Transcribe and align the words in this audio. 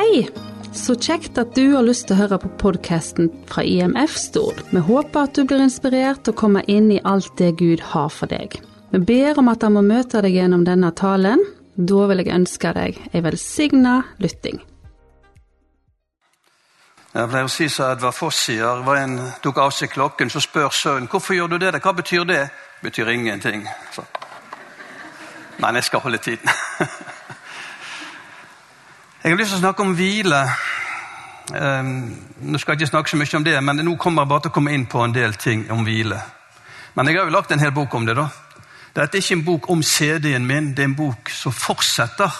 Hei! 0.00 0.28
Så 0.72 0.94
kjekt 0.96 1.36
at 1.36 1.50
du 1.52 1.74
har 1.74 1.84
lyst 1.84 2.06
til 2.08 2.14
å 2.14 2.20
høre 2.22 2.38
på 2.40 2.48
podkasten 2.62 3.26
fra 3.50 3.60
IMF 3.68 4.14
Stord. 4.16 4.62
Vi 4.72 4.80
håper 4.86 5.26
at 5.26 5.36
du 5.36 5.42
blir 5.44 5.60
inspirert 5.60 6.30
og 6.30 6.38
kommer 6.40 6.64
inn 6.72 6.86
i 6.94 7.02
alt 7.04 7.34
det 7.36 7.50
Gud 7.60 7.82
har 7.90 8.08
for 8.14 8.30
deg. 8.30 8.56
Vi 8.94 9.00
ber 9.10 9.36
om 9.42 9.50
at 9.52 9.66
han 9.66 9.74
må 9.76 9.82
møte 9.84 10.22
deg 10.24 10.38
gjennom 10.38 10.64
denne 10.64 10.88
talen. 10.96 11.42
Da 11.76 12.06
vil 12.08 12.22
jeg 12.22 12.32
ønske 12.32 12.72
deg 12.78 13.02
ei 13.10 13.22
velsigna 13.26 13.98
lytting. 14.24 14.62
Jeg 17.12 17.32
pleier 17.34 17.50
å 17.50 17.52
si 17.52 17.68
som 17.68 17.92
Edvard 17.92 18.16
Foss 18.16 18.40
sier, 18.46 18.80
hva 18.86 18.96
en 19.02 19.18
tok 19.44 19.60
av 19.66 19.76
seg 19.76 19.92
klokken, 19.92 20.32
så 20.32 20.40
spør 20.40 20.72
sønnen 20.72 21.12
hvorfor 21.12 21.36
gjør 21.36 21.52
du 21.52 21.58
det. 21.66 21.74
Hva 21.76 21.92
betyr 22.00 22.24
det? 22.30 22.46
Betyr 22.80 23.12
ingenting. 23.18 23.68
Så. 23.92 24.08
Men 25.60 25.76
jeg 25.76 25.90
skal 25.90 26.08
holde 26.08 26.24
tiden. 26.24 26.56
Jeg 29.22 29.32
har 29.32 29.36
lyst 29.36 29.50
til 29.52 29.58
å 29.58 29.60
snakke 29.66 29.84
om 29.84 29.90
hvile. 29.92 30.38
Um, 31.52 31.88
nå 32.40 32.58
skal 32.58 32.72
jeg 32.72 32.80
ikke 32.80 32.86
snakke 32.88 33.10
så 33.12 33.18
mye 33.20 33.36
om 33.36 33.44
det, 33.44 33.56
men 33.60 33.82
nå 33.84 33.92
kommer 34.00 34.24
jeg 34.24 34.30
bare 34.30 34.42
til 34.46 34.52
å 34.52 34.54
komme 34.54 34.72
inn 34.72 34.86
på 34.88 35.02
en 35.04 35.12
del 35.12 35.34
ting 35.36 35.66
om 35.74 35.82
hvile. 35.84 36.16
Men 36.96 37.10
jeg 37.10 37.18
har 37.18 37.28
jo 37.28 37.34
lagt 37.34 37.52
en 37.52 37.60
hel 37.60 37.74
bok 37.76 37.94
om 37.98 38.06
det. 38.08 38.14
da. 38.16 38.30
Dette 38.96 39.18
er 39.18 39.20
ikke 39.20 39.36
en 39.36 39.44
bok 39.44 39.68
om 39.74 39.82
CD-en 39.84 40.46
min, 40.46 40.70
det 40.72 40.86
er 40.86 40.88
en 40.88 40.96
bok 40.96 41.28
som 41.36 41.52
fortsetter 41.52 42.38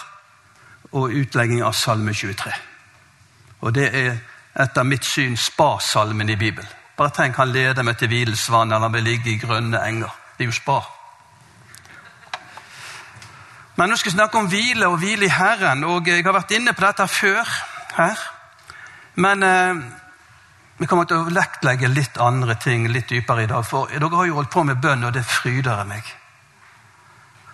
og 0.97 1.13
utlegging 1.21 1.61
av 1.61 1.77
Salme 1.77 2.15
23. 2.17 2.55
Og 3.61 3.75
det 3.77 3.91
er 3.93 4.17
etter 4.65 4.83
mitt 4.83 5.05
syn 5.05 5.37
spa-salmen 5.37 6.33
i 6.33 6.39
Bibelen. 6.39 6.73
Bare 6.97 7.13
tenk, 7.13 7.37
han 7.37 7.53
leder 7.53 7.85
meg 7.85 8.01
til 8.01 8.09
hvilesvann, 8.09 8.73
eller 8.73 8.89
han 8.89 8.97
vil 8.97 9.05
ligge 9.05 9.35
i 9.35 9.37
grønne 9.37 9.85
enger. 9.85 10.17
Det 10.33 10.47
er 10.47 10.49
jo 10.49 10.57
spa. 10.57 10.81
Men 13.81 13.89
nå 13.89 13.95
skal 13.97 14.11
jeg 14.11 14.13
snakke 14.19 14.37
om 14.37 14.45
hvile 14.45 14.87
og 14.91 14.99
hvile 15.01 15.25
i 15.25 15.33
Herren. 15.33 15.79
og 15.89 16.05
Jeg 16.05 16.21
har 16.21 16.35
vært 16.35 16.51
inne 16.53 16.73
på 16.77 16.83
dette 16.85 17.07
før 17.09 17.47
her. 17.95 18.19
Men 19.15 19.43
eh, 19.43 19.79
vi 20.77 20.85
kommer 20.85 21.07
til 21.09 21.23
å 21.23 21.33
lektlegge 21.33 21.89
litt 21.89 22.19
andre 22.21 22.53
ting 22.61 22.85
litt 22.93 23.09
dypere 23.09 23.47
i 23.47 23.49
dag. 23.49 23.65
For 23.65 23.89
dere 23.89 24.19
har 24.19 24.27
jo 24.29 24.35
holdt 24.37 24.51
på 24.53 24.61
med 24.69 24.77
bønn, 24.83 25.07
og 25.09 25.15
det 25.15 25.23
fryder 25.25 25.81
meg. 25.89 26.11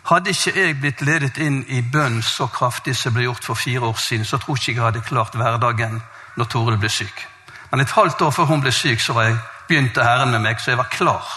Hadde 0.10 0.34
ikke 0.36 0.54
jeg 0.58 0.76
blitt 0.82 1.06
ledet 1.08 1.40
inn 1.48 1.62
i 1.72 1.80
bønn 1.96 2.20
så 2.20 2.50
kraftig 2.52 2.98
som 3.00 3.16
ble 3.16 3.30
gjort 3.30 3.48
for 3.48 3.64
fire 3.64 3.88
år 3.88 3.96
siden, 3.96 4.28
så 4.28 4.42
tror 4.44 4.60
ikke 4.60 4.74
jeg 4.74 4.84
hadde 4.84 5.06
klart 5.08 5.40
hverdagen 5.40 5.96
når 6.36 6.52
Toril 6.52 6.82
ble 6.84 6.92
syk. 6.92 7.24
Men 7.72 7.86
et 7.86 7.96
halvt 7.96 8.28
år 8.28 8.36
før 8.36 8.52
hun 8.52 8.68
ble 8.68 8.76
syk, 8.76 9.00
så 9.00 9.16
jeg, 9.22 9.40
begynte 9.72 10.04
Herren 10.04 10.36
med 10.36 10.44
meg, 10.44 10.60
så 10.60 10.76
jeg 10.76 10.84
var 10.84 10.92
klar. 10.92 11.32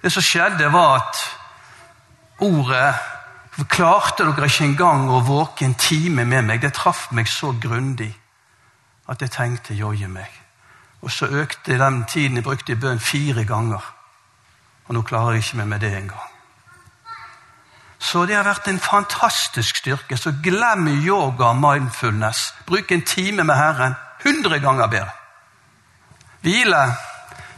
Det 0.00 0.12
som 0.12 0.24
skjedde, 0.24 0.72
var 0.72 1.02
at 1.02 1.22
ordet 2.48 3.17
klarte 3.66 4.22
dere 4.22 4.46
ikke 4.46 4.68
engang 4.68 5.08
å 5.10 5.22
våke 5.26 5.64
en 5.66 5.74
time 5.74 6.24
med 6.24 6.44
meg. 6.46 6.62
Det 6.62 6.72
traff 6.76 7.08
meg 7.10 7.26
så 7.26 7.54
grundig 7.58 8.12
at 9.08 9.22
jeg 9.22 9.32
tenkte 9.34 9.74
joie 9.74 10.08
meg. 10.08 10.30
Og 11.02 11.10
så 11.10 11.26
økte 11.26 11.78
den 11.78 12.04
tiden 12.04 12.38
jeg 12.38 12.44
brukte 12.44 12.72
i 12.72 12.78
bønn, 12.78 13.00
fire 13.00 13.44
ganger. 13.44 13.82
Og 14.86 14.94
nå 14.94 15.02
klarer 15.02 15.36
jeg 15.36 15.46
ikke 15.46 15.62
meg 15.62 15.68
med 15.68 15.80
det 15.80 15.92
engang. 15.96 16.26
Så 17.98 18.26
det 18.26 18.36
har 18.36 18.46
vært 18.46 18.68
en 18.70 18.78
fantastisk 18.78 19.76
styrke. 19.76 20.16
Så 20.16 20.32
glem 20.42 20.86
yoga 21.02 21.50
og 21.50 21.58
mindfulness. 21.58 22.54
Bruk 22.66 22.92
en 22.92 23.02
time 23.02 23.44
med 23.44 23.56
Herren. 23.58 23.94
Hundre 24.24 24.60
ganger 24.60 24.86
bedre. 24.86 25.14
Hvile 26.40 26.86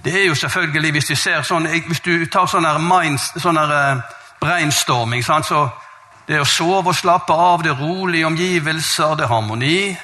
det 0.04 0.20
er 0.20 0.26
jo 0.26 0.34
selvfølgelig, 0.34 0.90
hvis, 0.90 1.04
du, 1.04 1.14
ser 1.14 1.42
sånn, 1.42 1.66
hvis 1.86 2.00
du 2.00 2.24
tar 2.32 2.46
sånn 2.48 2.64
sånn 3.36 3.58
uh, 3.60 4.00
brainstorming, 4.40 5.24
så 5.24 5.68
det 6.30 6.36
er 6.38 6.44
å 6.44 6.46
sove 6.46 6.92
og 6.92 6.94
slappe 6.94 7.34
av, 7.34 7.64
det 7.64 7.72
er 7.72 7.80
rolige 7.82 8.26
omgivelser, 8.28 9.16
det 9.18 9.24
er 9.24 9.32
harmoni. 9.32 9.96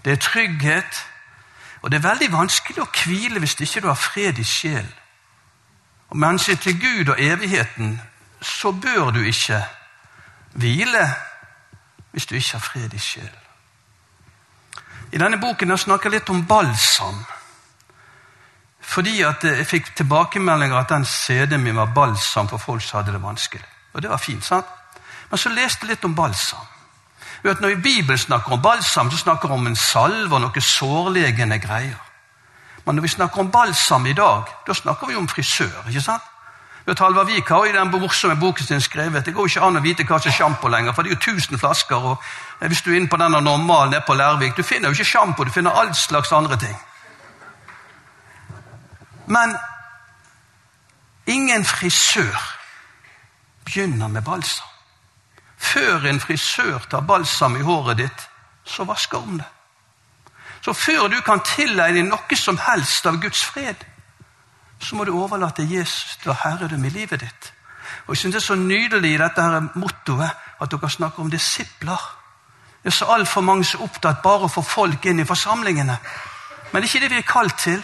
Det 0.00 0.12
er 0.14 0.20
trygghet. 0.24 1.00
Og 1.82 1.90
det 1.92 1.98
er 1.98 2.06
veldig 2.06 2.30
vanskelig 2.32 2.80
å 2.80 2.86
hvile 2.88 3.42
hvis 3.42 3.58
ikke 3.60 3.82
du 3.84 3.90
har 3.90 3.98
fred 4.00 4.38
i 4.40 4.44
sjel. 4.48 4.86
Og 6.08 6.16
Med 6.16 6.28
hensyn 6.28 6.56
til 6.56 6.78
Gud 6.80 7.10
og 7.12 7.20
evigheten 7.20 7.98
så 8.40 8.72
bør 8.72 9.10
du 9.10 9.20
ikke 9.20 9.58
hvile 10.56 11.02
hvis 12.14 12.26
du 12.26 12.36
ikke 12.38 12.56
har 12.56 12.64
fred 12.64 12.94
i 12.94 12.98
sjel. 12.98 13.34
I 15.12 15.20
denne 15.20 15.36
boken 15.42 15.74
jeg 15.74 15.82
snakker 15.84 16.08
jeg 16.08 16.22
litt 16.22 16.32
om 16.32 16.46
balsam. 16.48 17.20
Fordi 18.80 19.18
jeg 19.20 19.66
fikk 19.68 19.92
tilbakemeldinger 19.96 20.80
at 20.80 20.88
den 20.88 21.04
CD-en 21.04 21.60
min 21.60 21.76
var 21.76 21.92
balsam 21.92 22.48
for 22.48 22.56
folk 22.56 22.80
som 22.82 23.02
hadde 23.02 23.12
det 23.12 23.22
vanskelig. 23.22 23.68
Og 23.92 24.02
det 24.02 24.10
var 24.10 24.24
fint, 24.24 24.44
sant? 24.44 24.72
Men 25.34 25.38
så 25.42 25.50
leste 25.50 25.82
jeg 25.82 25.96
litt 25.96 26.04
om 26.06 26.12
balsam. 26.14 26.62
Vet, 27.42 27.58
når 27.60 27.80
Bibelen 27.82 28.18
snakker 28.18 28.52
om 28.54 28.60
balsam, 28.62 29.08
så 29.10 29.16
snakker 29.18 29.50
vi 29.50 29.54
om 29.54 29.66
en 29.66 29.76
salve 29.76 30.36
og 30.36 30.40
noe 30.44 30.60
sårlegende 30.62 31.56
greier. 31.58 31.96
Men 32.84 32.94
når 32.94 33.02
vi 33.02 33.08
snakker 33.16 33.40
om 33.42 33.48
balsam 33.50 34.06
i 34.06 34.12
dag, 34.14 34.52
da 34.66 34.74
snakker 34.78 35.08
vi 35.10 35.16
om 35.18 35.26
frisør. 35.28 35.88
ikke 35.88 36.00
sant? 36.00 36.28
Vet, 36.86 37.02
Halvard 37.02 37.26
Vik 37.26 37.50
har 37.50 37.66
i 37.66 37.72
den 37.74 37.90
morsomme 37.90 38.36
boken 38.40 38.66
sin 38.66 38.80
skrevet 38.80 39.26
det 39.26 39.34
går 39.34 39.48
ikke 39.50 39.62
an 39.66 39.80
å 39.80 39.82
vite 39.82 40.06
hva 40.06 40.20
som 40.20 40.30
er 40.30 40.36
sjampo 40.36 40.70
lenger, 40.70 40.94
for 40.94 41.02
det 41.02 41.10
er 41.10 41.16
jo 41.16 41.34
1000 41.34 41.58
flasker. 41.58 41.96
og 41.96 42.22
Hvis 42.60 42.82
du 42.82 42.92
er 42.92 43.00
inne 43.00 43.10
på 43.10 43.18
denne 43.18 43.40
normalen 43.40 43.90
nede 43.90 44.06
på 44.06 44.14
Lærvik, 44.14 44.54
du 44.56 44.62
finner 44.62 44.88
jo 44.88 44.94
ikke 44.94 45.08
sjampo, 45.16 45.44
du 45.44 45.50
finner 45.50 45.74
all 45.74 45.90
slags 45.94 46.30
andre 46.32 46.56
ting. 46.56 46.78
Men 49.26 49.56
ingen 51.26 51.64
frisør 51.64 52.38
begynner 53.64 54.08
med 54.08 54.22
balsam. 54.22 54.73
Før 55.64 56.06
en 56.06 56.20
frisør 56.20 56.84
tar 56.90 57.06
balsam 57.08 57.56
i 57.56 57.64
håret 57.64 57.98
ditt, 57.98 58.28
så 58.64 58.84
vasker 58.84 59.18
om 59.18 59.38
det. 59.38 59.48
Så 60.64 60.72
før 60.72 61.08
du 61.12 61.18
kan 61.20 61.42
tilegne 61.44 62.06
noe 62.08 62.36
som 62.36 62.58
helst 62.60 63.06
av 63.06 63.20
Guds 63.20 63.44
fred, 63.44 63.84
så 64.80 64.96
må 64.96 65.04
du 65.04 65.12
overlate 65.12 65.66
Jesus 65.68 66.16
til 66.22 66.32
å 66.32 66.38
herredømme 66.40 66.88
i 66.88 66.94
livet 66.94 67.20
ditt. 67.20 67.52
Og 68.06 68.14
Jeg 68.14 68.16
synes 68.16 68.34
Det 68.34 68.42
er 68.42 68.46
så 68.46 68.54
nydelig 68.54 69.14
i 69.14 69.18
dette 69.18 69.42
her 69.42 69.68
mottoet 69.74 70.30
at 70.60 70.70
dere 70.70 70.90
snakker 70.90 71.22
om 71.22 71.30
disipler. 71.30 72.00
Det 72.82 72.92
er 72.92 72.96
så 72.96 73.04
altfor 73.04 73.40
mange 73.40 73.64
som 73.64 73.80
er 73.80 73.84
opptatt 73.84 74.22
bare 74.22 74.44
å 74.44 74.52
få 74.52 74.62
folk 74.62 75.06
inn 75.06 75.20
i 75.20 75.24
forsamlingene. 75.24 75.98
Men 76.72 76.82
det 76.82 76.88
er 76.88 76.94
ikke 76.94 77.00
det 77.00 77.10
vi 77.10 77.16
er 77.16 77.32
kalt 77.32 77.58
til. 77.58 77.82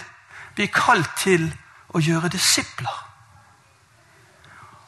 Vi 0.56 0.62
er 0.62 0.72
kalt 0.74 1.16
til 1.16 1.52
å 1.94 2.00
gjøre 2.00 2.28
disipler. 2.28 3.09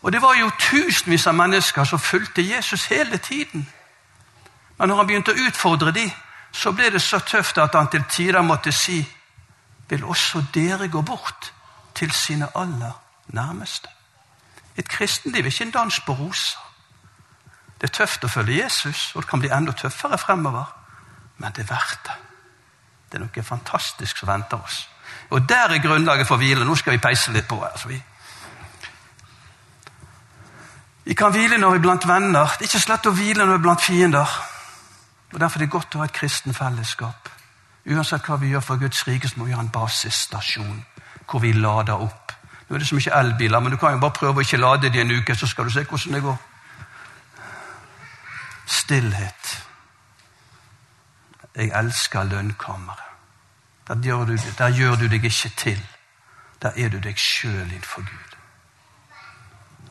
Og 0.03 0.13
Det 0.13 0.23
var 0.23 0.35
jo 0.35 0.51
tusenvis 0.59 1.27
av 1.27 1.35
mennesker 1.35 1.85
som 1.85 1.99
fulgte 1.99 2.43
Jesus 2.43 2.87
hele 2.87 3.17
tiden. 3.17 3.69
Men 4.79 4.89
når 4.89 4.97
han 4.97 5.07
begynte 5.07 5.33
å 5.33 5.47
utfordre 5.47 5.93
dem, 5.93 6.11
så 6.53 6.73
ble 6.73 6.91
det 6.91 7.03
så 7.03 7.19
tøft 7.19 7.59
at 7.59 7.75
han 7.75 7.89
til 7.89 8.05
tider 8.11 8.43
måtte 8.43 8.73
si 8.73 9.07
Vil 9.89 10.05
også 10.05 10.45
dere 10.55 10.89
gå 10.89 11.03
bort 11.03 11.53
til 11.95 12.13
sine 12.13 12.49
aller 12.57 12.93
nærmeste? 13.27 13.89
Et 14.77 14.89
kristenliv 14.89 15.45
er 15.45 15.51
ikke 15.51 15.65
en 15.65 15.71
dans 15.71 16.01
på 16.01 16.13
roser. 16.13 16.59
Det 17.81 17.91
er 17.91 17.93
tøft 17.93 18.25
å 18.25 18.29
følge 18.29 18.63
Jesus, 18.63 19.13
og 19.15 19.23
det 19.23 19.29
kan 19.29 19.41
bli 19.43 19.51
enda 19.53 19.73
tøffere 19.73 20.19
fremover. 20.19 20.65
Men 21.37 21.53
det 21.53 21.65
er 21.65 21.75
verdt 21.75 22.07
det. 22.07 22.15
Det 23.11 23.19
er 23.19 23.25
noe 23.27 23.45
fantastisk 23.45 24.17
som 24.17 24.29
venter 24.29 24.63
oss. 24.65 24.89
Og 25.31 25.49
der 25.49 25.75
er 25.75 25.83
grunnlaget 25.83 26.27
for 26.27 26.41
hvile. 26.41 26.65
Nå 26.65 26.75
skal 26.75 26.97
vi 26.97 27.03
peise 27.03 27.33
litt 27.33 27.49
på. 27.49 27.59
Altså, 27.65 27.89
vi 27.89 28.03
vi 31.05 31.15
kan 31.15 31.33
hvile 31.35 31.59
når 31.59 31.71
vi 31.71 31.77
er 31.77 31.83
blant 31.83 32.09
venner. 32.09 32.57
Det 32.59 32.67
er 32.67 32.71
ikke 32.71 32.87
slett 32.87 33.07
å 33.11 33.15
hvile 33.17 33.43
når 33.43 33.57
vi 33.57 33.59
er 33.59 33.65
blant 33.67 33.83
fiender. 33.83 34.35
Og 35.33 35.41
Derfor 35.41 35.59
er 35.59 35.65
det 35.65 35.73
godt 35.73 35.95
å 35.97 36.03
ha 36.03 36.07
et 36.07 36.15
kristen 36.15 36.55
fellesskap. 36.55 37.31
Uansett 37.91 38.27
hva 38.29 38.37
vi 38.39 38.53
gjør 38.53 38.63
for 38.63 38.79
Guds 38.79 39.07
rike, 39.09 39.29
så 39.29 39.41
må 39.41 39.49
vi 39.49 39.57
ha 39.57 39.63
en 39.63 39.73
basisstasjon 39.73 40.85
hvor 41.27 41.43
vi 41.43 41.53
lader 41.57 42.03
opp. 42.05 42.33
Nå 42.69 42.77
er 42.77 42.83
det 42.83 42.89
så 42.89 42.97
mye 42.99 43.19
elbiler, 43.19 43.61
men 43.61 43.73
du 43.73 43.79
kan 43.81 43.97
jo 43.97 44.03
bare 44.03 44.15
prøve 44.17 44.43
å 44.43 44.45
ikke 44.45 44.61
lade 44.61 44.91
dem 44.93 45.07
en 45.07 45.19
uke, 45.19 45.35
så 45.35 45.49
skal 45.49 45.67
du 45.67 45.73
se 45.75 45.83
hvordan 45.89 46.19
det 46.19 46.23
går. 46.23 46.37
Stillhet. 48.67 49.51
Jeg 51.57 51.73
elsker 51.75 52.29
lønnkammeret. 52.29 53.09
Der, 53.89 53.95
der 54.59 54.69
gjør 54.69 54.95
du 54.97 55.09
deg 55.09 55.25
ikke 55.25 55.51
til. 55.57 55.83
Der 56.63 56.73
er 56.77 56.89
du 56.89 57.01
deg 57.03 57.19
sjøl 57.19 57.67
innenfor 57.67 58.07
Gud. 58.07 58.37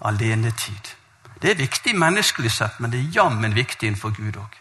Alenetid. 0.02 0.96
Det 1.42 1.52
er 1.52 1.58
viktig 1.58 1.96
menneskelig 1.98 2.52
sett, 2.52 2.80
men 2.80 2.92
det 2.92 3.00
er 3.00 3.16
jammen 3.16 3.56
viktig 3.56 3.88
innenfor 3.88 4.14
Gud 4.16 4.38
òg. 4.38 4.58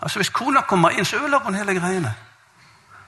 Altså, 0.00 0.18
hvis 0.18 0.32
kona 0.32 0.60
kommer 0.60 0.90
inn, 0.96 1.04
så 1.04 1.16
ødelegger 1.16 1.44
hun 1.44 1.54
hele 1.54 1.74
greiene. 1.80 2.14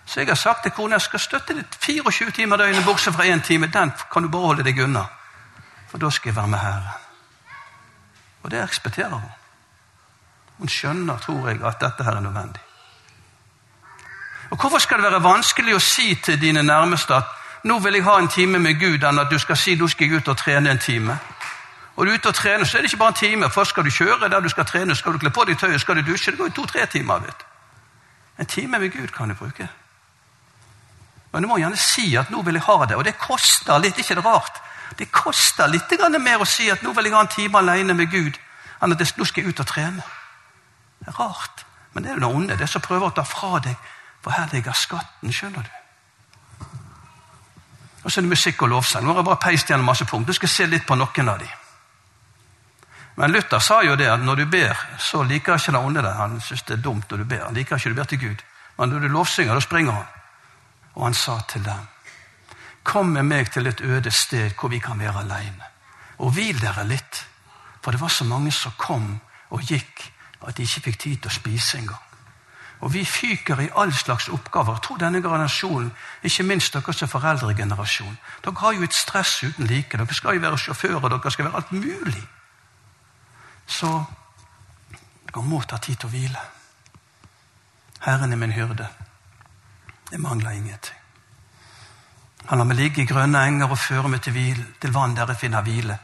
Så 0.07 0.21
jeg 0.21 0.29
har 0.29 0.35
sagt 0.35 0.63
til 0.63 0.73
kona 0.77 0.99
jeg 0.99 1.07
skal 1.07 1.21
støtte 1.21 1.55
deg 1.55 1.77
24 1.81 2.31
timer 2.31 2.57
døgnet, 2.57 2.85
bortsett 2.85 3.15
fra 3.15 3.25
én 3.25 3.41
time. 3.41 3.67
Den 3.67 3.93
kan 4.13 4.23
du 4.23 4.29
bare 4.29 4.51
holde 4.51 4.65
deg 4.67 4.83
unna. 4.85 5.07
For 5.89 5.99
da 5.99 6.11
skal 6.11 6.31
jeg 6.31 6.37
være 6.37 6.49
med 6.49 6.59
Herren. 6.59 6.91
Og 8.43 8.51
det 8.51 8.63
respekterer 8.63 9.15
hun. 9.15 9.31
Hun 10.59 10.69
skjønner, 10.69 11.19
tror 11.19 11.49
jeg, 11.49 11.63
at 11.65 11.81
dette 11.81 12.05
her 12.05 12.17
er 12.17 12.21
nødvendig. 12.21 12.61
Og 14.51 14.61
Hvorfor 14.61 14.79
skal 14.79 15.01
det 15.01 15.11
være 15.11 15.23
vanskelig 15.25 15.75
å 15.75 15.81
si 15.81 16.15
til 16.15 16.41
dine 16.41 16.63
nærmeste 16.63 17.15
at 17.17 17.42
nå 17.65 17.79
vil 17.79 17.95
jeg 17.95 18.05
ha 18.05 18.19
en 18.19 18.29
time 18.29 18.59
med 18.59 18.81
Gud, 18.81 19.05
enn 19.05 19.19
at 19.19 19.31
du 19.31 19.39
skal 19.39 19.57
si 19.57 19.75
nå 19.75 19.89
skal 19.89 20.09
jeg 20.09 20.23
ut 20.23 20.29
og 20.29 20.37
trene 20.37 20.71
en 20.71 20.79
time. 20.79 21.19
Og 21.97 22.07
du 22.07 22.11
er 22.11 22.19
ute 22.19 22.29
og 22.29 22.35
trener, 22.35 22.65
så 22.65 22.79
er 22.79 22.83
det 22.83 22.91
ikke 22.91 22.99
bare 22.99 23.15
en 23.15 23.21
time. 23.21 23.51
Først 23.51 23.71
skal 23.71 23.85
du 23.85 23.91
kjøre 23.91 24.29
der 24.29 24.41
du 24.41 24.49
skal 24.49 24.65
trene, 24.65 24.97
skal 24.97 25.13
du 25.13 25.19
kle 25.19 25.31
på 25.31 25.45
deg 25.45 25.59
tøyet, 25.59 25.81
skal 25.81 25.97
du 25.97 26.03
dusje. 26.03 26.33
Det 26.33 26.39
går 26.39 26.49
jo 26.51 26.55
to-tre 26.63 26.87
timer. 26.87 27.19
vet 27.19 27.39
du. 27.39 27.45
En 28.39 28.47
time 28.47 28.79
med 28.79 28.93
Gud 28.93 29.09
kan 29.09 29.29
du 29.29 29.35
bruke. 29.35 29.69
Men 31.33 31.43
du 31.43 31.49
må 31.49 31.59
gjerne 31.59 31.77
si 31.77 32.17
at 32.17 32.31
'nå 32.31 32.43
vil 32.43 32.55
jeg 32.55 32.63
ha 32.63 32.85
det'. 32.85 32.97
Og 32.97 33.05
det 33.05 33.19
koster 33.19 33.79
litt, 33.79 33.99
ikke 33.99 34.15
det 34.15 34.25
rart? 34.25 34.63
Det 34.99 35.13
koster 35.13 35.67
litt 35.67 35.91
mer 36.21 36.39
å 36.39 36.45
si 36.45 36.71
at 36.71 36.83
'nå 36.83 36.93
vil 36.93 37.05
jeg 37.05 37.15
ha 37.15 37.21
en 37.21 37.29
time 37.29 37.59
alene 37.59 37.95
med 37.95 38.11
Gud', 38.11 38.39
enn 38.83 38.93
at 38.93 38.99
'nå 38.99 39.25
skal 39.25 39.45
jeg 39.45 39.49
ut 39.49 39.61
og 39.61 39.67
trene'. 39.67 40.03
Det 40.99 41.09
er 41.09 41.21
rart. 41.21 41.65
Men 41.93 42.05
det 42.05 42.11
er 42.11 42.15
jo 42.15 42.21
det 42.21 42.37
onde, 42.37 42.59
det 42.59 42.69
som 42.69 42.81
prøver 42.81 43.07
å 43.07 43.15
ta 43.15 43.23
fra 43.23 43.59
deg, 43.59 43.77
for 44.21 44.31
her 44.31 44.49
ligger 44.53 44.73
skatten. 44.73 45.33
Skjønner 45.33 45.63
du? 45.63 45.82
Og 48.03 48.11
så 48.11 48.21
er 48.21 48.27
det 48.27 48.33
musikk 48.33 48.63
og 48.63 48.69
lovsang. 48.69 49.05
Nå 49.05 49.13
har 49.13 49.21
jeg 49.23 49.29
bare 49.31 49.43
peist 49.43 49.71
gjennom 49.71 49.87
masse 49.87 50.05
punkt. 50.05 50.27
Du 50.27 50.35
skal 50.35 50.51
se 50.51 50.67
litt 50.67 50.87
på 50.87 50.97
noen 50.99 51.29
av 51.29 51.39
dem. 51.39 51.59
Men 53.15 53.33
Luther 53.33 53.61
sa 53.61 53.83
jo 53.85 53.95
det 53.97 54.09
at 54.09 54.23
når 54.25 54.37
du 54.37 54.47
ber, 54.51 54.79
så 54.99 55.23
liker 55.23 55.61
ikke 55.61 55.75
den 55.75 55.85
onde 55.85 56.03
det. 56.03 56.13
Han 56.17 56.41
syns 56.41 56.65
det 56.67 56.79
er 56.79 56.83
dumt 56.83 57.11
når 57.11 57.23
du 57.23 57.25
ber. 57.25 57.45
Han 57.47 57.55
liker 57.55 57.77
ikke 57.77 57.93
du 57.93 57.99
ber 58.01 58.09
til 58.11 58.21
Gud. 58.21 58.45
Men 58.79 58.89
når 58.89 59.05
du 59.05 59.09
lovsynger, 59.13 59.55
da 59.55 59.61
springer 59.61 59.93
han. 59.93 60.07
Og 60.95 61.05
han 61.05 61.15
sa 61.15 61.41
til 61.49 61.65
dem 61.65 61.89
Kom 62.83 63.13
med 63.15 63.23
meg 63.23 63.53
til 63.55 63.67
et 63.71 63.81
øde 63.81 64.11
sted 64.11 64.57
hvor 64.59 64.73
vi 64.73 64.81
kan 64.83 64.99
være 64.99 65.21
alene. 65.23 65.69
Og 66.19 66.33
hvil 66.35 66.59
dere 66.61 66.83
litt. 66.89 67.27
For 67.83 67.95
det 67.95 68.01
var 68.01 68.11
så 68.11 68.25
mange 68.25 68.51
som 68.53 68.75
kom 68.79 69.21
og 69.51 69.63
gikk 69.63 70.03
at 70.43 70.57
de 70.57 70.67
ikke 70.67 70.89
fikk 70.89 70.99
tid 70.99 71.21
til 71.23 71.31
å 71.31 71.35
spise 71.35 71.79
engang. 71.79 72.12
Og 72.83 72.91
vi 72.95 73.05
fyker 73.07 73.61
i 73.63 73.69
all 73.79 73.93
slags 73.95 74.29
oppgaver. 74.29 74.75
Jeg 74.75 74.83
tror 74.83 74.97
denne 74.99 75.23
generasjonen, 75.23 75.93
ikke 76.23 76.43
minst 76.43 76.75
dere 76.75 76.93
som 76.93 77.09
foreldregenerasjon, 77.09 78.17
dere 78.45 78.59
har 78.59 78.73
jo 78.75 78.83
et 78.83 78.95
stress 78.95 79.37
uten 79.45 79.67
like. 79.71 79.99
Dere 79.99 80.15
skal 80.15 80.35
jo 80.35 80.43
være 80.43 80.59
sjåfører, 80.59 81.09
dere 81.09 81.31
skal 81.31 81.47
være 81.47 81.61
alt 81.61 81.73
mulig. 81.73 82.25
Så 83.67 83.93
dere 85.29 85.45
må 85.47 85.63
ta 85.63 85.79
tid 85.79 86.01
til 86.01 86.11
å 86.11 86.13
hvile. 86.17 86.43
Herren 88.03 88.35
er 88.35 88.41
min 88.41 88.53
hyrde. 88.53 88.89
Det 90.11 90.21
mangler 90.21 90.51
ingenting. 90.51 90.99
Han 92.51 92.59
lar 92.59 92.67
meg 92.67 92.77
ligge 92.77 93.05
i 93.05 93.07
grønne 93.07 93.45
enger 93.47 93.71
og 93.71 93.79
føre 93.79 94.11
meg 94.11 94.25
til, 94.25 94.35
hvile, 94.35 94.67
til 94.83 94.91
vann 94.93 95.15
der 95.15 95.31
jeg 95.31 95.45
finner 95.45 95.63
hvile. 95.63 95.99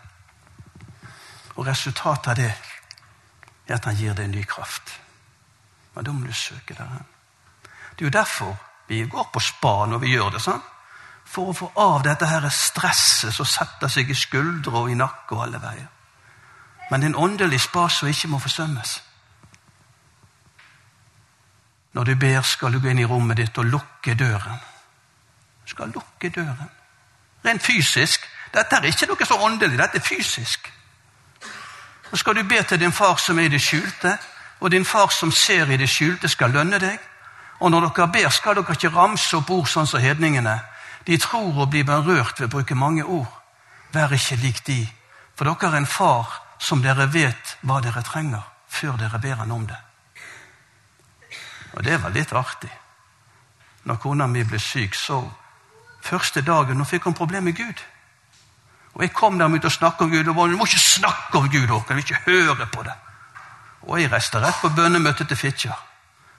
Og 1.59 1.67
resultatet 1.67 2.31
av 2.31 2.39
det 2.39 2.53
er 3.67 3.75
at 3.75 3.91
han 3.91 3.99
gir 3.99 4.15
deg 4.15 4.31
ny 4.31 4.47
kraft. 4.47 4.95
Men 5.99 6.05
da 6.05 6.13
må 6.15 6.27
du 6.27 6.33
søke 6.33 6.75
der 6.79 6.87
hen. 6.87 7.07
Det 7.99 8.05
er 8.05 8.07
jo 8.07 8.11
derfor 8.15 8.57
vi 8.87 9.01
går 9.11 9.31
på 9.33 9.41
spa 9.41 9.87
når 9.91 9.99
vi 9.99 10.13
gjør 10.13 10.29
det. 10.31 10.43
sånn. 10.45 10.61
For 11.27 11.51
å 11.51 11.55
få 11.59 11.71
av 11.75 12.05
dette 12.07 12.29
her 12.31 12.47
stresset 12.55 13.35
som 13.35 13.47
setter 13.47 13.91
seg 13.91 14.11
i 14.11 14.15
skuldre 14.15 14.79
og 14.79 14.93
i 14.93 14.95
nakke 14.95 15.35
og 15.35 15.43
alle 15.43 15.59
veier. 15.59 15.89
Men 16.91 17.01
det 17.01 17.09
er 17.09 17.11
en 17.11 17.25
åndelig 17.25 17.61
spa 17.67 17.89
som 17.91 18.09
ikke 18.09 18.31
må 18.31 18.39
forsømmes. 18.39 18.95
Når 21.99 22.05
du 22.05 22.15
ber, 22.15 22.41
skal 22.47 22.73
du 22.73 22.79
gå 22.79 22.95
inn 22.95 23.03
i 23.03 23.11
rommet 23.11 23.43
ditt 23.43 23.59
og 23.59 23.67
lukke 23.67 24.15
døren. 24.15 24.63
Du 25.67 25.75
skal 25.75 25.91
lukke 25.91 26.31
døren. 26.31 26.71
Rent 27.45 27.63
fysisk. 27.63 28.31
Dette 28.55 28.79
er 28.79 28.87
ikke 28.87 29.11
noe 29.11 29.27
så 29.27 29.43
åndelig, 29.43 29.83
dette 29.83 29.99
er 29.99 30.07
fysisk. 30.15 30.73
Så 32.11 32.23
skal 32.23 32.39
du 32.39 32.47
be 32.47 32.63
til 32.63 32.79
din 32.87 32.95
far 32.95 33.19
som 33.19 33.39
er 33.39 33.51
i 33.51 33.57
det 33.59 33.67
skjulte, 33.67 34.15
og 34.61 34.71
din 34.71 34.85
far 34.85 35.09
som 35.09 35.33
ser 35.33 35.71
i 35.71 35.77
det 35.77 35.89
skjulte, 35.89 36.29
skal 36.29 36.51
lønne 36.51 36.79
deg. 36.79 36.99
Og 37.61 37.71
når 37.71 37.89
dere 37.89 38.09
ber, 38.13 38.29
skal 38.29 38.55
dere 38.55 38.75
ikke 38.75 38.95
ramse 38.95 39.37
opp 39.37 39.51
ord 39.51 39.69
sånn 39.71 39.87
som 39.87 40.03
hedningene. 40.03 40.59
De 41.07 41.19
tror 41.19 41.63
å 41.63 41.67
bli 41.67 41.85
berørt 41.87 42.41
ved 42.41 42.49
å 42.49 42.57
bruke 42.57 42.75
mange 42.75 43.05
ord. 43.05 43.31
Vær 43.93 44.13
ikke 44.13 44.37
lik 44.43 44.65
de, 44.67 44.83
for 45.35 45.49
dere 45.49 45.73
er 45.73 45.81
en 45.81 45.87
far 45.87 46.43
som 46.59 46.83
dere 46.83 47.07
vet 47.07 47.57
hva 47.63 47.81
dere 47.81 48.03
trenger, 48.03 48.43
før 48.69 48.99
dere 48.99 49.19
ber 49.23 49.39
han 49.43 49.53
om 49.55 49.67
det. 49.67 49.79
Og 51.79 51.85
det 51.85 51.99
var 52.03 52.15
litt 52.15 52.33
artig. 52.33 52.73
Når 53.85 54.01
kona 54.03 54.27
mi 54.27 54.45
ble 54.45 54.59
syk, 54.59 54.95
så 54.95 55.23
Første 56.09 56.41
dagen 56.47 56.79
nå 56.79 56.85
fikk 56.87 57.09
hun 57.09 57.17
problemer 57.17 57.51
med 57.51 57.57
Gud. 57.59 57.81
Og 58.95 59.03
Jeg 59.03 59.13
kom 59.13 59.39
der 59.39 59.45
og 59.45 59.51
begynte 59.51 59.71
snakke 59.71 60.05
om 60.05 60.11
Gud. 60.11 60.29
og 60.29 60.35
hun 60.35 60.57
må 60.57 60.65
ikke 60.65 60.79
snakke 60.79 61.39
om 61.39 61.51
Gud. 61.51 61.69
Vi 61.69 61.95
vil 61.95 61.99
ikke 61.99 62.23
høre 62.27 62.67
på 62.67 62.83
det. 62.83 62.95
Og 63.87 64.01
jeg 64.01 64.11
reiste 64.13 64.41
rett 64.43 64.59
på 64.63 64.71
bønnemøtet 64.75 65.29
til 65.29 65.37
Fitjar. 65.37 65.79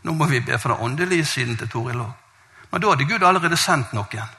Nå 0.03 0.13
må 0.15 0.27
vi 0.27 0.39
be 0.39 0.57
for 0.59 0.73
den 0.73 0.83
åndelige 0.83 1.25
siden 1.25 1.57
til 1.57 1.69
Toril 1.69 2.01
òg. 2.01 2.11
Men 2.71 2.81
da 2.81 2.91
hadde 2.91 3.07
Gud 3.09 3.23
allerede 3.23 3.57
sendt 3.57 3.93
noen. 3.93 4.35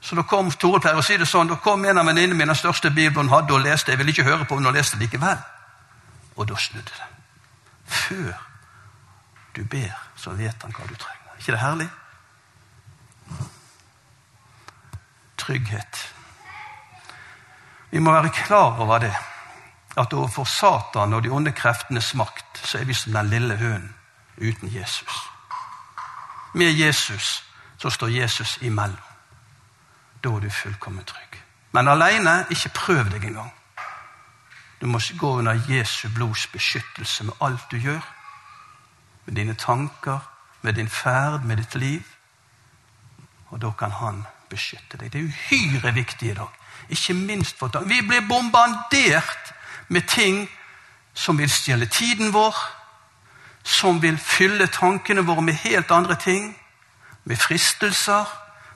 Så 0.00 0.16
da 0.16 0.22
kom 0.28 0.50
Toril 0.50 0.80
pleier 0.80 0.98
å 0.98 1.04
si 1.04 1.16
det 1.16 1.28
sånn, 1.28 1.48
da 1.48 1.56
kom 1.56 1.84
en 1.84 1.98
av 1.98 2.06
venninnene 2.06 2.36
mine 2.36 2.52
den 2.52 2.58
største 2.58 2.90
bibelen 2.90 3.28
hun 3.28 3.34
hadde 3.34 3.54
og 3.54 3.62
leste. 3.64 3.92
Jeg 3.92 3.98
ville 3.98 4.12
ikke 4.12 4.26
høre 4.26 4.44
på, 4.44 4.56
henne 4.56 4.72
hun 4.72 4.76
leste 4.76 5.00
likevel. 5.00 5.38
Og 6.36 6.48
da 6.48 6.56
snudde 6.58 6.90
det. 6.90 7.10
Før 7.84 8.32
du 9.56 9.62
ber, 9.64 9.94
så 10.16 10.34
vet 10.34 10.62
han 10.62 10.74
hva 10.74 10.88
du 10.88 10.96
trenger. 10.96 11.38
ikke 11.38 11.52
det 11.52 11.60
herlig? 11.60 11.88
Trygghet. 15.36 16.02
Vi 17.90 17.98
må 17.98 18.12
være 18.12 18.32
klar 18.34 18.80
over 18.80 18.98
det. 18.98 19.14
At 19.96 20.12
overfor 20.12 20.44
Satan 20.44 21.12
og 21.12 21.22
de 21.22 21.28
onde 21.28 21.52
kreftenes 21.52 22.14
makt 22.14 22.58
så 22.64 22.78
er 22.78 22.84
vi 22.84 22.94
som 22.94 23.12
den 23.12 23.30
lille 23.30 23.56
hunden 23.56 23.94
uten 24.38 24.74
Jesus. 24.74 25.14
Med 26.54 26.72
Jesus 26.72 27.44
så 27.78 27.90
står 27.90 28.06
Jesus 28.06 28.58
imellom. 28.60 28.96
Da 30.24 30.28
er 30.28 30.40
du 30.40 30.50
fullkomment 30.50 31.06
trygg. 31.06 31.42
Men 31.72 31.88
alene, 31.88 32.46
ikke 32.50 32.70
prøv 32.74 33.10
deg 33.10 33.24
engang. 33.24 33.52
Du 34.80 34.86
må 34.86 35.00
gå 35.18 35.38
under 35.38 35.60
Jesu 35.68 36.08
blods 36.14 36.46
beskyttelse 36.46 37.24
med 37.24 37.34
alt 37.40 37.70
du 37.70 37.76
gjør. 37.76 38.00
Med 39.26 39.34
dine 39.34 39.54
tanker, 39.54 40.18
med 40.62 40.72
din 40.72 40.88
ferd, 40.88 41.42
med 41.44 41.56
ditt 41.56 41.74
liv. 41.74 42.02
Og 43.50 43.62
da 43.62 43.70
kan 43.70 43.90
han 43.90 44.24
beskytte 44.50 44.96
deg. 44.96 45.12
Det 45.12 45.20
er 45.20 45.24
uhyre 45.24 45.94
viktig 45.94 46.30
i 46.30 46.34
dag. 46.34 46.48
Ikke 46.88 47.14
minst 47.14 47.58
for 47.58 47.84
Vi 47.86 48.00
blir 48.02 48.28
bombardert 48.28 49.54
med 49.88 50.08
ting 50.08 50.48
som 51.14 51.38
vil 51.38 51.50
stjele 51.50 51.86
tiden 51.86 52.32
vår, 52.32 52.56
som 53.64 54.02
vil 54.02 54.18
fylle 54.18 54.66
tankene 54.66 55.24
våre 55.24 55.42
med 55.42 55.54
helt 55.54 55.90
andre 55.90 56.16
ting, 56.20 56.56
med 57.24 57.36
fristelser, 57.36 58.24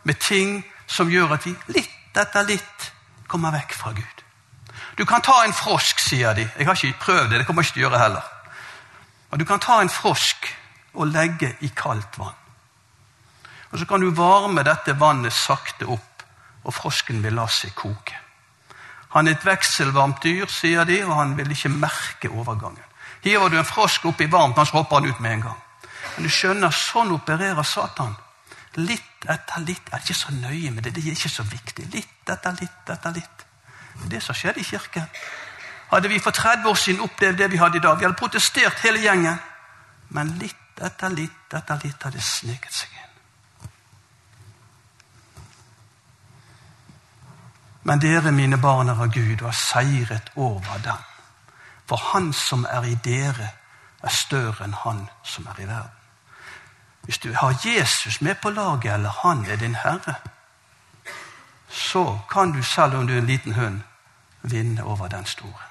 med 0.04 0.14
ting 0.20 0.62
som 0.86 1.10
gjør 1.10 1.34
at 1.36 1.46
vi 1.46 1.54
litt 1.76 2.16
etter 2.18 2.46
litt 2.48 2.92
kommer 3.28 3.52
vekk 3.52 3.74
fra 3.76 3.92
Gud. 3.92 4.24
Du 4.98 5.04
kan 5.06 5.22
ta 5.22 5.44
en 5.44 5.52
frosk, 5.52 6.00
sier 6.00 6.34
de. 6.34 6.48
Jeg 6.58 6.66
har 6.66 6.74
ikke 6.74 7.04
prøvd 7.04 7.30
det. 7.30 7.38
det 7.38 7.46
kommer 7.46 7.62
jeg 7.62 7.68
ikke 7.68 7.74
til 7.74 7.84
å 7.84 7.86
gjøre 7.86 8.02
heller. 8.02 8.30
Men 9.30 9.38
Du 9.38 9.44
kan 9.44 9.60
ta 9.60 9.80
en 9.80 9.92
frosk 9.92 10.48
og 10.94 11.06
legge 11.06 11.52
i 11.60 11.68
kaldt 11.68 12.18
vann. 12.18 12.34
Og 13.70 13.78
Så 13.78 13.86
kan 13.86 14.00
du 14.00 14.10
varme 14.10 14.64
dette 14.64 15.00
vannet 15.00 15.32
sakte 15.32 15.86
opp, 15.86 16.24
og 16.64 16.74
frosken 16.74 17.22
vil 17.22 17.36
la 17.36 17.46
seg 17.46 17.74
koke. 17.74 18.16
Han 19.14 19.28
er 19.28 19.36
et 19.36 19.44
vekselvarmt 19.46 20.22
dyr, 20.22 20.46
sier 20.52 20.84
de, 20.84 21.00
og 21.06 21.14
han 21.16 21.36
vil 21.38 21.50
ikke 21.54 21.72
merke 21.72 22.30
overgangen. 22.30 22.84
Hiver 23.24 23.48
du 23.48 23.58
en 23.58 23.66
frosk 23.66 24.04
opp 24.10 24.20
i 24.20 24.28
varmt, 24.30 24.60
så 24.60 24.78
hopper 24.78 25.00
han 25.00 25.08
ut 25.10 25.20
med 25.20 25.32
en 25.32 25.44
gang. 25.48 25.60
Men 26.16 26.26
du 26.26 26.32
skjønner, 26.32 26.74
sånn 26.74 27.12
opererer 27.16 27.66
Satan. 27.66 28.14
Litt 28.78 29.26
etter 29.26 29.64
litt. 29.66 29.88
er 29.92 30.02
ikke 30.02 30.14
så 30.14 30.32
nøye 30.34 30.70
med 30.70 30.84
det. 30.84 30.94
Det 30.94 31.04
er 31.06 31.16
ikke 31.16 31.32
så 31.32 31.42
viktig. 31.42 31.88
Litt 31.94 32.30
etter 32.30 32.56
litt 32.60 32.92
etter 32.94 33.14
litt. 33.16 33.44
Det 33.94 34.06
er 34.06 34.10
det 34.16 34.22
som 34.22 34.36
skjedde 34.36 34.60
i 34.60 34.68
kirken. 34.68 35.08
Hadde 35.90 36.08
vi 36.08 36.20
for 36.20 36.36
30 36.36 36.68
år 36.68 36.78
siden 36.78 37.00
opplevd 37.00 37.38
det 37.38 37.50
vi 37.50 37.58
hadde 37.58 37.80
i 37.80 37.80
dag, 37.80 37.98
vi 37.98 38.04
hadde 38.04 38.18
protestert 38.18 38.82
hele 38.84 39.00
gjengen. 39.00 39.38
Men 40.14 40.36
litt 40.38 40.82
etter 40.84 41.10
litt 41.10 41.54
etter 41.54 41.80
litt 41.82 42.02
hadde 42.04 42.20
det 42.20 42.24
sneket 42.24 42.74
seg 42.74 42.92
inn. 42.92 43.07
Men 47.82 48.00
dere, 48.00 48.32
mine 48.32 48.58
barn, 48.58 48.88
er 48.88 49.00
av 49.00 49.12
Gud 49.12 49.42
og 49.42 49.48
har 49.48 49.56
seiret 49.56 50.32
over 50.36 50.80
dem. 50.84 51.04
For 51.86 51.96
Han 52.12 52.32
som 52.32 52.66
er 52.70 52.84
i 52.84 52.98
dere, 53.04 53.50
er 54.02 54.12
større 54.12 54.64
enn 54.64 54.74
Han 54.84 55.08
som 55.24 55.46
er 55.46 55.62
i 55.62 55.68
verden. 55.68 55.94
Hvis 57.02 57.18
du 57.18 57.32
har 57.32 57.56
Jesus 57.64 58.20
med 58.20 58.34
på 58.42 58.50
laget, 58.50 58.94
eller 58.94 59.10
Han 59.22 59.46
er 59.46 59.56
din 59.56 59.74
Herre, 59.74 60.14
så 61.68 62.18
kan 62.30 62.52
du, 62.52 62.62
selv 62.62 62.94
om 62.94 63.06
du 63.06 63.14
er 63.14 63.18
en 63.18 63.26
liten 63.26 63.54
hund, 63.54 63.80
vinne 64.42 64.84
over 64.84 65.08
den 65.08 65.26
store. 65.26 65.68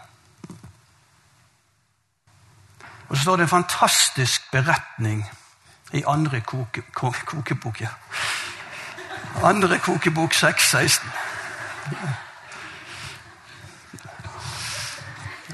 Og 3.09 3.17
så 3.17 3.21
står 3.23 3.35
det 3.35 3.43
en 3.43 3.49
fantastisk 3.49 4.51
beretning 4.51 5.29
i 5.93 6.03
andre 6.07 6.41
koke, 6.41 6.81
kokebok. 6.91 7.81
Ja. 7.81 7.87
Andre 9.43 9.79
kokebok 9.79 10.33
6.16. 10.33 11.07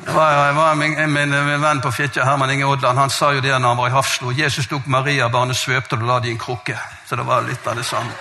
Det 0.06 0.14
var, 0.14 0.76
min, 0.76 1.14
min, 1.14 1.30
min, 1.30 1.62
venn 1.62 1.82
på 1.82 1.92
Fitjar, 1.92 2.26
Herman 2.26 2.52
Inge 2.52 2.66
Odland, 2.66 3.00
han 3.00 3.10
sa 3.10 3.32
jo 3.34 3.42
det 3.42 3.60
når 3.60 3.68
han 3.68 3.78
var 3.78 3.88
i 3.88 3.92
Hafslo. 3.92 4.32
Jesus 4.32 4.68
tok 4.68 4.86
Maria, 4.86 5.30
barnet 5.30 5.58
svøpte 5.58 5.96
og 5.96 6.08
la 6.08 6.20
det 6.20 6.30
i 6.30 6.32
en 6.36 6.40
krukke. 6.40 6.78
Så 7.06 7.16
det 7.16 7.24
var 7.28 7.46
litt 7.48 7.68
av 7.68 7.76
det 7.76 7.86
samme. 7.86 8.12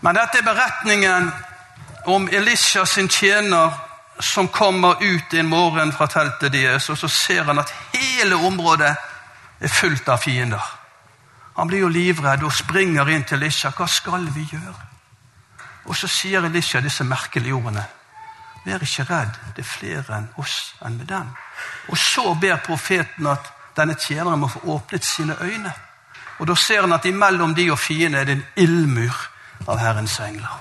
Men 0.00 0.14
dette 0.14 0.38
er 0.38 0.46
beretningen 0.46 1.30
om 2.06 2.28
Elisha 2.32 2.86
sin 2.86 3.08
tjener 3.08 3.70
som 4.20 4.48
kommer 4.48 5.02
ut 5.02 5.34
en 5.34 5.46
morgen 5.46 5.92
fra 5.92 6.06
teltet 6.06 6.52
deres, 6.52 6.90
og 6.90 6.98
så 6.98 7.08
ser 7.08 7.44
han 7.46 7.58
at 7.58 7.72
hele 7.94 8.36
området 8.36 8.94
er 9.60 9.68
fullt 9.68 10.08
av 10.08 10.18
fiender. 10.22 10.62
Han 11.58 11.66
blir 11.66 11.82
jo 11.82 11.90
livredd 11.90 12.44
og 12.46 12.54
springer 12.54 13.08
inn 13.10 13.24
til 13.26 13.42
Elisha. 13.42 13.72
Hva 13.74 13.86
skal 13.90 14.28
vi 14.34 14.46
gjøre? 14.46 14.86
Og 15.90 15.96
så 15.96 16.06
sier 16.06 16.44
Elisha 16.46 16.80
disse 16.80 17.04
merkelige 17.04 17.54
ordene. 17.54 17.82
Vær 18.64 18.82
ikke 18.84 19.06
redd, 19.08 19.34
det 19.56 19.64
er 19.64 19.68
flere 19.68 20.18
enn 20.18 20.28
oss 20.38 20.74
enn 20.84 20.98
med 20.98 21.08
dem. 21.10 21.30
Og 21.88 21.98
så 21.98 22.34
ber 22.40 22.60
profeten 22.66 23.26
at 23.26 23.50
denne 23.76 23.96
tjeneren 23.98 24.42
må 24.42 24.50
få 24.52 24.60
åpnet 24.74 25.04
sine 25.04 25.36
øyne. 25.40 25.72
Og 26.38 26.46
da 26.46 26.54
ser 26.54 26.84
han 26.84 26.92
at 26.92 27.06
imellom 27.08 27.54
de 27.54 27.70
og 27.72 27.78
fiendene 27.78 28.20
er 28.20 28.28
det 28.28 28.36
en 28.38 28.46
ildmur 28.56 29.18
av 29.66 29.80
Herrens 29.82 30.18
engler. 30.22 30.60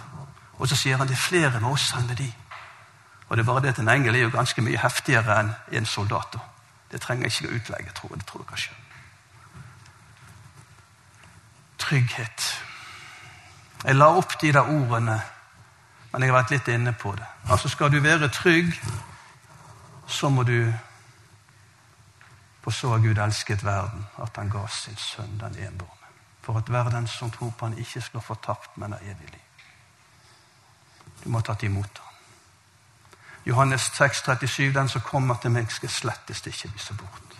Og 0.58 0.70
så 0.70 0.76
sier 0.80 0.98
han 0.98 1.10
det 1.10 1.18
er 1.18 1.26
flere 1.28 1.60
med 1.60 1.70
oss 1.70 1.92
enn 1.98 2.08
med 2.08 2.18
de. 2.18 2.32
Og 3.28 3.38
det 3.38 3.44
er 3.44 3.52
bare 3.52 3.62
det 3.62 3.76
at 3.76 3.80
En 3.80 3.90
engel 3.90 4.16
er 4.16 4.26
jo 4.26 4.34
ganske 4.34 4.62
mye 4.62 4.82
heftigere 4.82 5.40
enn 5.40 5.54
en 5.72 5.86
soldat. 5.86 6.38
Det 6.92 7.02
trenger 7.02 7.28
jeg 7.28 7.32
ikke 7.32 7.48
å 7.48 7.56
utlegge. 7.60 7.92
tror 7.92 8.12
jeg, 8.12 8.20
det 8.20 8.28
tror 8.28 8.46
dere 8.48 8.58
skjønner. 8.58 8.87
Trygghet. 11.88 12.64
Jeg 13.84 13.96
la 13.96 14.10
opp 14.20 14.34
de 14.42 14.50
der 14.52 14.68
ordene, 14.68 15.22
men 16.12 16.24
jeg 16.24 16.32
har 16.32 16.36
vært 16.36 16.50
litt 16.52 16.68
inne 16.74 16.92
på 16.92 17.14
det. 17.16 17.28
Altså 17.48 17.70
Skal 17.72 17.92
du 17.94 18.02
være 18.04 18.28
trygg, 18.28 18.74
så 20.08 20.30
må 20.30 20.44
du 20.44 20.74
For 22.64 22.76
så 22.76 22.90
har 22.90 23.00
Gud 23.00 23.18
elsket 23.18 23.64
verden, 23.64 24.06
at 24.20 24.36
han 24.36 24.50
ga 24.50 24.66
sin 24.68 24.98
sønn 25.00 25.38
den 25.40 25.56
enbårne. 25.56 26.10
For 26.44 26.58
at 26.58 26.72
verden 26.72 27.08
som 27.08 27.32
tror 27.32 27.54
på 27.56 27.66
han 27.66 27.78
ikke 27.78 28.02
skal 28.02 28.22
få 28.22 28.36
tapt, 28.44 28.78
men 28.78 28.92
har 28.92 29.00
evig 29.00 29.30
liv. 29.32 29.64
Du 31.24 31.30
må 31.30 31.40
ha 31.40 31.46
tatt 31.48 31.64
imot 31.64 32.02
ham. 32.04 32.14
Johannes 33.46 33.82
6, 33.82 34.24
37, 34.26 34.74
Den 34.74 34.90
som 34.90 35.02
kommer 35.02 35.36
til 35.36 35.52
meg, 35.52 35.72
skal 35.72 35.90
slettest 35.90 36.48
ikke 36.48 36.74
vise 36.74 36.94
bort. 36.94 37.40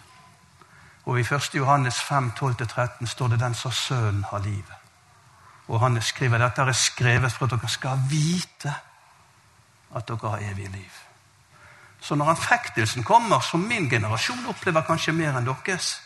Og 1.08 1.20
i 1.20 1.24
1. 1.24 1.56
Johannes 1.56 2.02
5, 2.04 2.32
12-13 2.40 3.08
står 3.08 3.28
det 3.28 3.40
'Den 3.40 3.54
som 3.54 3.72
Sønnen 3.72 4.24
har 4.24 4.40
livet'. 4.40 4.82
Og 5.68 5.80
han 5.80 6.02
skriver 6.02 6.38
dette 6.38 6.62
er 6.62 6.72
skrevet 6.72 7.32
for 7.32 7.46
at 7.46 7.52
dere 7.52 7.70
skal 7.70 8.00
vite 8.10 8.74
at 9.96 10.08
dere 10.08 10.30
har 10.30 10.52
evig 10.52 10.70
liv. 10.70 10.92
Så 12.00 12.16
når 12.16 12.30
anfektelsen 12.30 13.04
kommer, 13.04 13.40
som 13.40 13.60
min 13.60 13.90
generasjon 13.90 14.46
opplever 14.50 14.82
kanskje 14.82 15.14
mer 15.14 15.38
enn 15.38 15.46
deres 15.46 16.02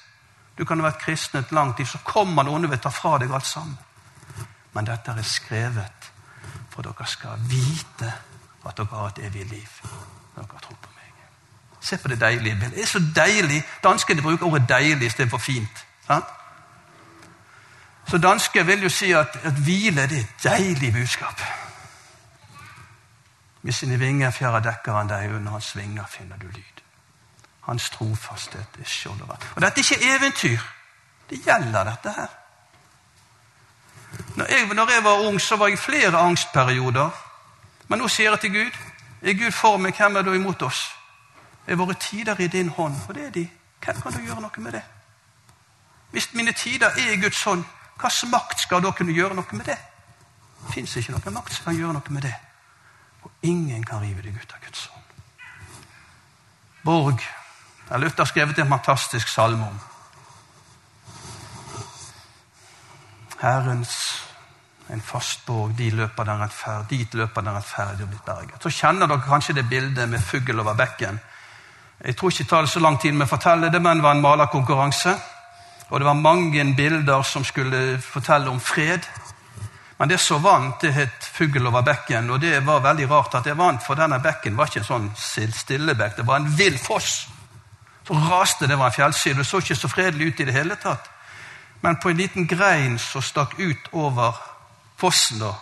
Du 0.58 0.65
kan 0.65 0.79
ha 0.79 0.89
vært 0.89 1.00
kristen 1.00 1.39
et 1.39 1.51
langt 1.51 1.79
liv, 1.79 1.88
så 1.88 1.98
kommer 2.03 2.43
noen 2.43 2.55
onde 2.55 2.70
vil 2.70 2.79
ta 2.79 2.89
fra 2.89 3.17
deg 3.17 3.31
alt 3.31 3.46
sammen. 3.46 3.77
Men 4.74 4.86
dette 4.86 5.12
er 5.12 5.22
skrevet 5.22 6.12
for 6.70 6.79
at 6.79 6.98
dere 6.98 7.08
skal 7.08 7.39
vite 7.39 8.13
at 8.65 8.77
dere 8.77 8.88
har 8.91 9.08
et 9.08 9.20
evig 9.25 9.46
liv. 9.50 9.70
Når 10.36 10.43
dere 10.43 10.60
tror 10.62 10.77
på 10.81 10.89
meg. 10.96 11.13
Se 11.81 11.97
på 11.97 12.07
det 12.07 12.21
deilige 12.21 12.55
bildet. 12.55 12.75
Det 12.75 12.83
er 12.83 12.88
så 12.88 13.01
deilig. 13.15 13.63
Danskene 13.83 14.21
bruker 14.21 14.45
ordet 14.45 14.71
'deilig' 14.71 15.05
istedenfor 15.05 15.38
'fint'. 15.38 15.85
Sant? 16.07 16.25
Så 18.07 18.17
dansker 18.17 18.63
vil 18.63 18.83
jo 18.83 18.89
si 18.89 19.11
at, 19.11 19.39
at 19.43 19.53
hvile 19.53 20.01
det 20.01 20.17
er 20.17 20.21
et 20.21 20.43
deilig 20.43 20.93
budskap. 20.93 21.41
Med 23.61 23.73
sine 23.73 24.00
vinger 24.00 24.31
fjærer 24.31 24.59
dekker 24.59 24.93
han 24.93 25.09
deg, 25.09 25.35
under 25.35 25.51
hans 25.51 25.75
vinger 25.77 26.05
finner 26.09 26.38
du 26.38 26.47
lyd. 26.47 26.81
Hans 27.61 27.89
trofasthet 27.89 28.79
er 28.79 28.85
skjold 28.85 29.21
og 29.21 29.61
dette 29.61 29.79
er 29.79 29.93
ikke 29.93 30.15
eventyr. 30.15 30.59
Det 31.29 31.43
gjelder, 31.45 31.83
dette 31.83 32.11
her. 32.11 32.27
Når 34.35 34.45
jeg, 34.45 34.67
når 34.73 34.91
jeg, 34.91 35.03
var 35.03 35.27
ung, 35.27 35.41
så 35.41 35.55
var 35.55 35.67
jeg 35.67 35.73
i 35.73 35.77
flere 35.77 36.17
angstperioder. 36.17 37.09
Men 37.88 38.00
nå 38.00 38.07
sier 38.07 38.29
jeg 38.29 38.39
til 38.39 38.53
Gud 38.53 38.71
Er 39.21 39.33
Gud 39.33 39.51
for 39.51 39.77
meg, 39.77 39.93
hvem 39.93 40.15
er 40.15 40.21
da 40.21 40.33
imot 40.33 40.61
oss? 40.61 40.95
Er 41.67 41.75
våre 41.75 41.93
tider 41.93 42.39
i 42.39 42.47
din 42.47 42.69
hånd? 42.69 42.95
Og 43.07 43.15
det 43.15 43.25
er 43.25 43.29
de. 43.29 43.49
Hvem 43.85 44.01
kan 44.01 44.13
du 44.13 44.19
gjøre 44.19 44.41
noe 44.41 44.63
med 44.63 44.71
det? 44.71 44.83
Hvis 46.11 46.33
mine 46.33 46.51
tider 46.51 46.87
er 46.87 47.13
i 47.13 47.21
Guds 47.21 47.43
hånd, 47.43 47.63
hvilken 48.01 48.31
makt 48.31 48.59
skal 48.59 48.83
da 48.83 48.91
kunne 48.91 49.13
gjøre 49.13 49.35
noe 49.35 49.57
med 49.57 49.65
det? 49.65 49.77
Det 50.61 50.73
fins 50.73 50.95
ikke 50.95 51.15
noen 51.15 51.33
makt 51.33 51.53
som 51.53 51.69
kan 51.69 51.77
gjøre 51.77 51.93
noe 51.93 52.15
med 52.15 52.25
det. 52.27 52.33
Og 53.23 53.31
ingen 53.41 53.83
kan 53.85 54.01
rive 54.01 54.21
deg 54.21 54.35
ut 54.35 54.53
av 54.53 54.65
Guds 54.65 54.85
hånd. 54.85 55.05
Borg. 56.83 57.29
Luther 57.91 58.23
har 58.23 58.29
skrevet 58.29 58.59
en 58.59 58.69
fantastisk 58.71 59.27
salme 59.27 59.67
om. 59.67 59.79
Herrens 63.41 63.95
en 64.91 65.01
fast 65.01 65.45
borg, 65.45 65.71
dit 65.77 65.93
løper 65.93 66.25
den 66.27 66.41
rettferdige 66.41 67.23
og 67.23 68.09
blitt 68.09 68.25
berget. 68.25 68.63
Så 68.63 68.71
kjenner 68.75 69.07
dere 69.07 69.23
kanskje 69.23 69.55
det 69.55 69.69
bildet 69.69 70.09
med 70.09 70.19
fugl 70.19 70.59
over 70.59 70.75
bekken. 70.75 71.19
Jeg 72.05 72.15
tror 72.17 72.31
ikke 72.31 72.43
det 72.43 72.50
tar 72.50 72.65
så 72.65 72.79
lang 72.79 72.98
tid 73.01 73.13
med 73.13 73.27
å 73.27 73.29
fortelle 73.29 73.70
det, 73.70 73.81
men 73.81 74.00
det 74.00 74.03
var 74.03 74.15
en 74.15 74.24
malerkonkurranse. 74.24 75.13
Og 75.89 76.00
det 76.00 76.08
var 76.08 76.17
mange 76.17 76.63
bilder 76.75 77.22
som 77.22 77.43
skulle 77.46 78.00
fortelle 78.01 78.50
om 78.50 78.60
fred. 78.60 79.05
Men 79.98 80.10
det 80.10 80.17
som 80.20 80.41
vant, 80.41 80.81
det 80.81 80.93
het 80.96 81.27
fugl 81.34 81.67
over 81.67 81.84
bekken. 81.86 82.29
Og 82.29 82.41
det 82.41 82.65
var 82.65 82.81
veldig 82.81 83.10
rart 83.12 83.36
at 83.38 83.46
det 83.46 83.58
vant, 83.58 83.84
for 83.86 84.00
denne 84.00 84.17
bekken 84.24 84.58
var 84.58 84.72
ikke 84.72 84.81
en 84.81 84.88
sånn 84.88 85.12
stille 85.53 85.93
bekk, 85.93 86.17
Det 86.17 86.25
var 86.25 86.39
en 86.39 86.50
vill 86.58 86.77
foss. 86.79 87.27
Så 88.08 88.13
raste 88.13 88.67
det 88.67 88.79
var 88.79 88.89
en 88.89 88.98
fjellside. 88.98 89.38
Det 89.38 89.46
så 89.46 89.58
ikke 89.58 89.75
så 89.75 89.88
fredelig 89.88 90.27
ut 90.27 90.39
i 90.39 90.46
det 90.46 90.53
hele 90.53 90.75
tatt. 90.75 91.10
Men 91.81 92.00
på 92.01 92.10
en 92.10 92.17
liten 92.17 92.48
grein 92.48 92.98
som 93.00 93.22
stakk 93.22 93.60
ut 93.60 93.89
over 93.91 94.41
fossen, 94.98 95.39
da, 95.39 95.53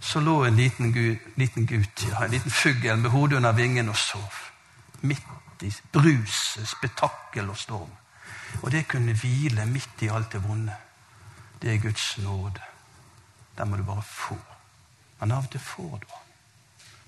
så 0.00 0.20
lå 0.20 0.44
en 0.44 0.56
liten, 0.56 0.92
gud, 0.92 1.16
liten 1.36 1.66
gutt, 1.66 2.06
ja, 2.10 2.24
en 2.24 2.30
liten 2.30 2.50
fugl 2.50 2.96
med 2.96 3.10
hodet 3.10 3.36
under 3.36 3.52
vingen 3.52 3.88
og 3.88 3.96
sov. 3.96 4.49
Midt 5.00 5.62
i 5.62 5.72
bruset, 5.92 6.68
spetakkel 6.68 7.48
og 7.50 7.56
storm. 7.56 7.90
Og 8.62 8.72
det 8.72 8.88
kunne 8.88 9.12
hvile 9.12 9.66
midt 9.66 10.02
i 10.02 10.08
alt 10.08 10.32
det 10.32 10.42
vonde. 10.48 10.74
Det 11.62 11.74
er 11.74 11.82
Guds 11.82 12.18
nåde. 12.18 12.60
Den 13.58 13.70
må 13.70 13.76
du 13.76 13.84
bare 13.84 14.02
få. 14.02 14.38
Men 15.20 15.32
av 15.32 15.44
og 15.44 15.50
til 15.50 15.60
får 15.60 15.98
du 16.00 16.06
den. 16.06 16.26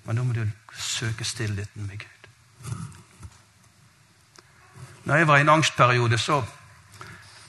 Men 0.04 0.16
da 0.16 0.22
må 0.22 0.32
du 0.32 0.46
søke 0.78 1.24
stillheten 1.24 1.86
med 1.86 1.98
Gud. 1.98 2.72
Når 5.04 5.16
jeg 5.16 5.28
var 5.28 5.36
i 5.36 5.40
en 5.40 5.48
angstperiode, 5.48 6.18
så 6.18 6.42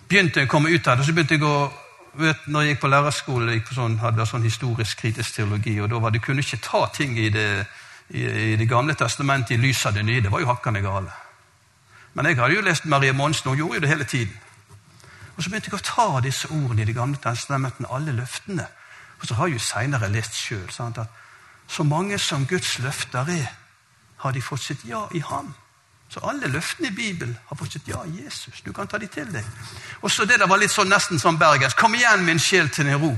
begynte 0.10 0.40
jeg 0.40 0.48
å 0.48 0.52
komme 0.52 0.70
ut 0.70 0.88
av 0.88 0.98
det. 0.98 1.06
så 1.06 1.14
begynte 1.14 1.36
jeg 1.36 1.44
å 1.44 1.72
vet, 2.14 2.48
når 2.48 2.62
jeg 2.62 2.74
gikk 2.74 2.82
på 2.84 2.92
lærerskole, 2.92 3.56
jeg 3.56 3.66
sånn, 3.74 3.98
hadde 4.02 4.26
sånn 4.30 4.46
historisk 4.46 5.02
kritisk 5.02 5.38
teologi, 5.38 5.76
og 5.82 5.90
da 5.92 6.02
var 6.02 6.14
det 6.14 6.22
kunne 6.24 6.44
ikke 6.46 6.62
ta 6.64 6.86
ting 6.94 7.18
i 7.20 7.30
det, 7.34 7.66
i, 8.14 8.56
det 8.56 8.70
gamle 8.70 8.94
testamentet 8.96 9.56
i 9.56 9.62
lys 9.62 9.86
av 9.86 9.94
det 9.94 10.06
nye. 10.06 10.22
Det 10.22 10.32
var 10.32 10.44
jo 10.44 10.52
hakkende 10.52 10.82
gale. 10.82 11.12
Men 12.14 12.30
jeg 12.30 12.38
hadde 12.38 12.56
jo 12.56 12.62
lest 12.62 12.86
Marie 12.86 13.14
Monsen, 13.14 13.50
og 13.50 13.56
hun 13.56 13.58
gjorde 13.58 13.76
jo 13.76 13.82
det 13.82 13.90
hele 13.90 14.04
tiden. 14.04 14.40
Og 15.36 15.44
Så 15.44 15.50
begynte 15.50 15.72
jeg 15.72 15.80
å 15.80 15.86
ta 15.86 16.22
disse 16.22 16.48
ordene 16.52 16.82
i 16.82 16.86
Det 16.86 16.96
gamle 16.96 17.18
testamentet, 17.18 17.88
alle 17.90 18.12
løftene. 18.12 18.68
Og 19.20 19.28
så 19.28 19.34
har 19.34 19.48
jeg 19.48 19.54
jo 19.54 19.60
seinere 19.60 20.10
lest 20.12 20.36
sjøl 20.36 20.70
at 20.80 21.08
så 21.68 21.84
mange 21.84 22.20
som 22.20 22.46
Guds 22.46 22.80
løfter 22.80 23.20
er, 23.30 23.48
har 24.18 24.32
de 24.32 24.42
fått 24.42 24.62
sitt 24.62 24.86
ja 24.86 25.08
i 25.12 25.20
ham. 25.20 25.54
Så 26.10 26.20
alle 26.24 26.48
løftene 26.48 26.88
i 26.88 26.96
Bibelen 26.96 27.38
har 27.48 27.56
fått 27.56 27.72
sitt 27.72 27.88
ja 27.88 28.04
i 28.06 28.24
Jesus. 28.24 28.62
Du 28.62 28.72
kan 28.72 28.88
ta 28.88 28.98
de 28.98 29.08
til 29.08 29.34
deg. 29.34 29.46
Og 30.02 30.12
så 30.12 30.26
Det 30.26 30.40
der 30.40 30.48
var 30.48 30.58
litt 30.58 30.72
sånn, 30.72 30.90
nesten 30.90 31.20
som 31.20 31.40
bergensk. 31.40 31.78
Kom 31.78 31.96
igjen, 31.96 32.26
min 32.26 32.40
sjel, 32.40 32.70
til 32.70 32.86
din 32.86 33.00
ro. 33.02 33.18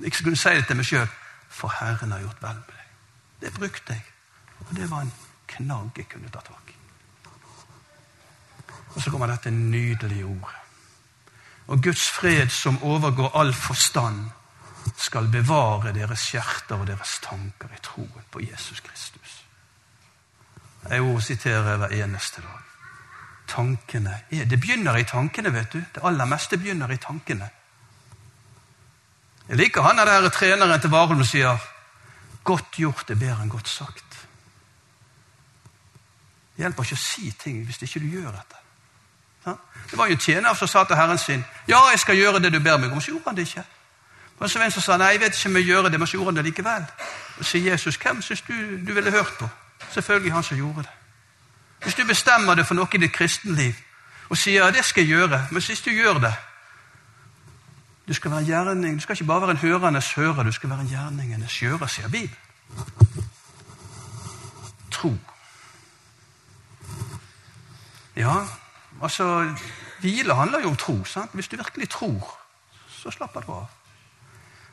Jeg 0.00 0.12
kunne 0.12 0.36
si 0.36 0.48
det 0.48 0.66
til 0.66 0.76
meg 0.76 0.86
sjøl. 0.86 1.08
For 1.48 1.68
Herren 1.68 2.12
har 2.12 2.20
gjort 2.20 2.42
vel 2.42 2.54
med 2.54 2.74
deg. 2.74 2.88
Det 3.40 3.52
brukte 3.54 3.92
jeg. 3.92 4.11
Og 4.68 4.76
det 4.76 4.90
var 4.90 5.04
en 5.04 5.12
knagg 5.46 5.98
jeg 5.98 6.08
kunne 6.08 6.30
ta 6.32 6.40
tak 6.40 6.70
i. 6.70 6.78
Og 8.94 9.02
så 9.02 9.10
kommer 9.10 9.30
dette 9.30 9.50
nydelige 9.50 10.24
ordet. 10.24 10.58
Og 11.66 11.82
Guds 11.82 12.10
fred, 12.10 12.48
som 12.48 12.82
overgår 12.82 13.36
all 13.38 13.54
forstand, 13.54 14.30
skal 14.96 15.28
bevare 15.30 15.92
deres 15.94 16.24
hjerter 16.32 16.80
og 16.80 16.86
deres 16.86 17.18
tanker 17.22 17.70
i 17.70 17.80
troen 17.82 18.26
på 18.30 18.42
Jesus 18.42 18.80
Kristus. 18.80 19.38
Jeg 20.90 21.02
må 21.02 21.20
sitere 21.20 21.76
hver 21.78 21.94
eneste 22.02 22.42
dag. 22.42 22.60
Tankene 23.48 24.20
er, 24.30 24.44
Det 24.44 24.60
begynner 24.60 24.96
i 24.96 25.04
tankene, 25.04 25.52
vet 25.52 25.72
du. 25.72 25.78
Det 25.78 26.02
aller 26.02 26.24
meste 26.24 26.58
begynner 26.58 26.90
i 26.90 26.96
tankene. 26.96 27.50
Jeg 29.48 29.56
liker 29.56 29.82
han 29.82 29.96
der 29.96 30.28
treneren 30.28 30.80
til 30.80 30.90
Warholm 30.90 31.24
sier 31.24 31.58
'Godt 32.44 32.70
gjort 32.70 33.10
er 33.10 33.14
bedre 33.14 33.42
enn 33.42 33.48
godt 33.48 33.68
sagt'. 33.68 34.11
Det 36.56 36.64
hjelper 36.64 36.82
ikke 36.82 36.98
å 36.98 37.04
si 37.04 37.30
ting 37.30 37.64
hvis 37.64 37.82
ikke 37.82 38.00
du 38.00 38.10
gjør 38.12 38.30
dette. 38.30 38.62
Det 39.90 39.98
var 39.98 40.06
jo 40.06 40.12
en 40.12 40.18
tjener 40.18 40.54
som 40.54 40.68
sa 40.68 40.84
til 40.84 40.96
herren 40.96 41.18
sin 41.18 41.44
'Ja, 41.68 41.88
jeg 41.90 41.98
skal 41.98 42.16
gjøre 42.16 42.40
det 42.40 42.52
du 42.52 42.60
ber 42.60 42.76
meg 42.76 42.92
om.' 42.92 43.00
Så 43.00 43.10
gjorde 43.10 43.24
han 43.26 43.36
det 43.36 43.42
ikke. 43.48 43.64
Men 44.40 44.48
så 44.48 44.62
en 44.62 44.70
som 44.70 44.82
sa 44.82 44.96
'Nei, 44.96 45.06
jeg 45.06 45.20
vet 45.20 45.34
ikke 45.34 45.48
om 45.48 45.56
jeg 45.56 45.64
gjør 45.64 45.82
det', 45.82 45.98
men 45.98 46.06
så 46.06 46.12
gjorde 46.12 46.26
han 46.26 46.36
det 46.36 46.44
likevel. 46.44 46.84
Og 47.38 47.44
sier 47.44 47.70
Jesus, 47.70 47.96
'Hvem 47.96 48.22
syns 48.22 48.40
du 48.40 48.52
du 48.86 48.92
ville 48.92 49.10
hørt 49.10 49.32
på?' 49.38 49.48
Selvfølgelig 49.90 50.32
han 50.32 50.42
som 50.42 50.56
gjorde 50.56 50.82
det. 50.82 50.90
Hvis 51.82 51.94
du 51.94 52.04
bestemmer 52.04 52.54
deg 52.54 52.66
for 52.66 52.74
noe 52.74 52.88
i 52.94 52.98
ditt 52.98 53.12
kristenliv 53.12 53.74
og 54.28 54.38
sier 54.38 54.70
'det 54.70 54.84
skal 54.84 55.06
jeg 55.06 55.16
gjøre', 55.16 55.46
men 55.50 55.62
hvis 55.62 55.80
du 55.80 55.90
gjør 55.90 56.18
det 56.18 56.34
Du 58.08 58.14
skal 58.14 58.30
være 58.30 58.44
gjerning, 58.44 58.96
du 58.96 59.02
skal 59.02 59.12
ikke 59.12 59.24
bare 59.24 59.40
være 59.40 59.50
en 59.50 59.56
hørendes 59.56 60.12
hører, 60.12 60.42
du 60.42 60.52
skal 60.52 60.70
være 60.70 60.80
en 60.80 60.88
gjerningenes 60.88 61.58
gjører, 61.58 61.86
sier 61.86 62.08
Bibelen. 62.08 62.36
Tro. 64.90 65.16
Ja, 68.16 68.46
altså 69.02 69.54
Hvile 70.00 70.34
handler 70.34 70.60
jo 70.60 70.68
om 70.68 70.76
tro. 70.76 71.04
sant? 71.04 71.30
Hvis 71.32 71.48
du 71.48 71.56
virkelig 71.56 71.88
tror, 71.88 72.38
så 72.88 73.10
slapper 73.10 73.40
du 73.40 73.52
av. 73.52 73.66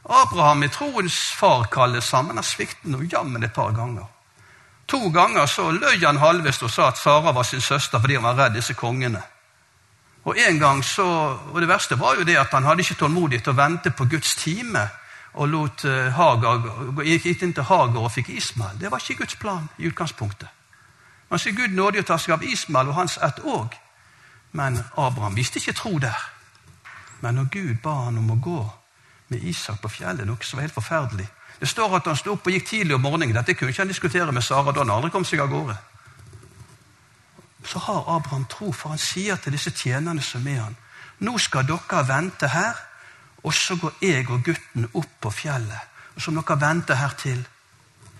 Abraham 0.05 0.63
i 0.63 0.67
troens 0.67 1.17
far 1.39 1.67
kalles 1.71 2.03
sammen 2.03 2.37
av 2.37 2.43
svikten 2.43 2.95
og 2.95 3.05
jammen 3.11 3.43
et 3.43 3.53
par 3.53 3.71
ganger. 3.71 4.05
To 4.87 5.09
ganger 5.13 5.45
så 5.45 5.71
løy 5.71 5.99
han 6.01 6.17
halvveis 6.17 6.63
og 6.65 6.71
sa 6.71 6.87
at 6.89 6.97
Sara 6.97 7.31
var 7.31 7.43
sin 7.43 7.61
søster 7.61 7.99
fordi 7.99 8.15
han 8.15 8.23
var 8.23 8.39
redd 8.39 8.55
disse 8.57 8.73
kongene. 8.73 9.21
Og 10.25 10.37
en 10.37 10.59
gang 10.59 10.83
så, 10.85 11.05
og 11.53 11.61
Det 11.61 11.67
verste 11.67 11.99
var 11.99 12.15
jo 12.15 12.23
det 12.23 12.37
at 12.37 12.51
han 12.51 12.63
hadde 12.63 12.81
ikke 12.81 12.99
tålmodighet 12.99 13.43
til 13.43 13.53
å 13.53 13.61
vente 13.61 13.91
på 13.91 14.05
Guds 14.05 14.35
time 14.35 14.89
og 15.33 15.47
lot 15.47 15.85
uh, 15.85 16.09
Hagar, 16.11 16.63
gikk 17.05 17.43
inn 17.43 17.53
til 17.53 17.63
Hagar 17.63 18.01
og 18.01 18.11
fikk 18.11 18.29
Ismael. 18.29 18.79
Det 18.81 18.91
var 18.91 18.97
ikke 18.97 19.21
Guds 19.21 19.35
plan 19.35 19.69
i 19.77 19.87
utgangspunktet. 19.87 20.49
Man 21.29 21.39
sier 21.39 21.53
Gud 21.53 21.75
nådig 21.77 22.03
å 22.03 22.07
ta 22.09 22.17
seg 22.17 22.33
av 22.35 22.43
Ismael 22.43 22.89
og 22.89 22.97
hans 22.97 23.17
ett 23.21 23.41
òg. 23.45 23.75
Men 24.51 24.79
Abraham 24.97 25.35
visste 25.37 25.59
ikke 25.61 25.77
tro 25.77 25.99
der. 26.01 26.17
Men 27.21 27.35
når 27.35 27.49
Gud 27.53 27.81
ba 27.83 27.93
han 28.05 28.17
om 28.17 28.31
å 28.33 28.39
gå 28.41 28.61
med 29.29 29.43
Isak 29.43 29.81
på 29.81 29.91
fjellet, 29.93 30.25
noe 30.25 30.41
som 30.41 30.57
var 30.57 30.65
helt 30.65 30.73
forferdelig 30.73 31.27
Det 31.59 31.67
står 31.67 31.95
at 31.97 32.05
han 32.07 32.15
sto 32.15 32.31
opp 32.33 32.45
og 32.47 32.53
gikk 32.53 32.67
tidlig 32.69 32.95
om 32.95 33.01
morgenen. 33.03 33.35
Dette 33.35 33.53
kunne 33.53 33.73
ikke 33.73 33.81
han 33.81 33.91
diskutere 33.91 34.31
med 34.31 34.43
Sara 34.43 34.71
da 34.71 34.79
han 34.79 34.93
aldri 34.93 35.11
kom 35.11 35.25
seg 35.27 35.41
av 35.43 35.49
gårde. 35.51 35.75
Så 37.67 37.79
har 37.83 38.07
Abraham 38.15 38.45
tro, 38.47 38.71
for 38.71 38.93
han 38.93 39.01
sier 39.01 39.35
til 39.35 39.51
disse 39.51 39.73
tjenerne 39.75 40.23
som 40.23 40.47
er 40.47 40.61
han, 40.61 40.77
nå 41.19 41.35
skal 41.37 41.67
dere 41.67 42.05
vente 42.07 42.47
her, 42.47 42.79
og 43.43 43.53
så 43.53 43.75
går 43.75 43.99
jeg 44.01 44.29
og 44.29 44.43
gutten 44.43 44.87
opp 44.93 45.19
på 45.19 45.33
fjellet. 45.35 45.91
Og 46.15 46.23
så 46.23 46.31
må 46.31 46.45
dere 46.47 46.61
vente 46.63 46.95
her 46.95 47.19
til 47.19 47.43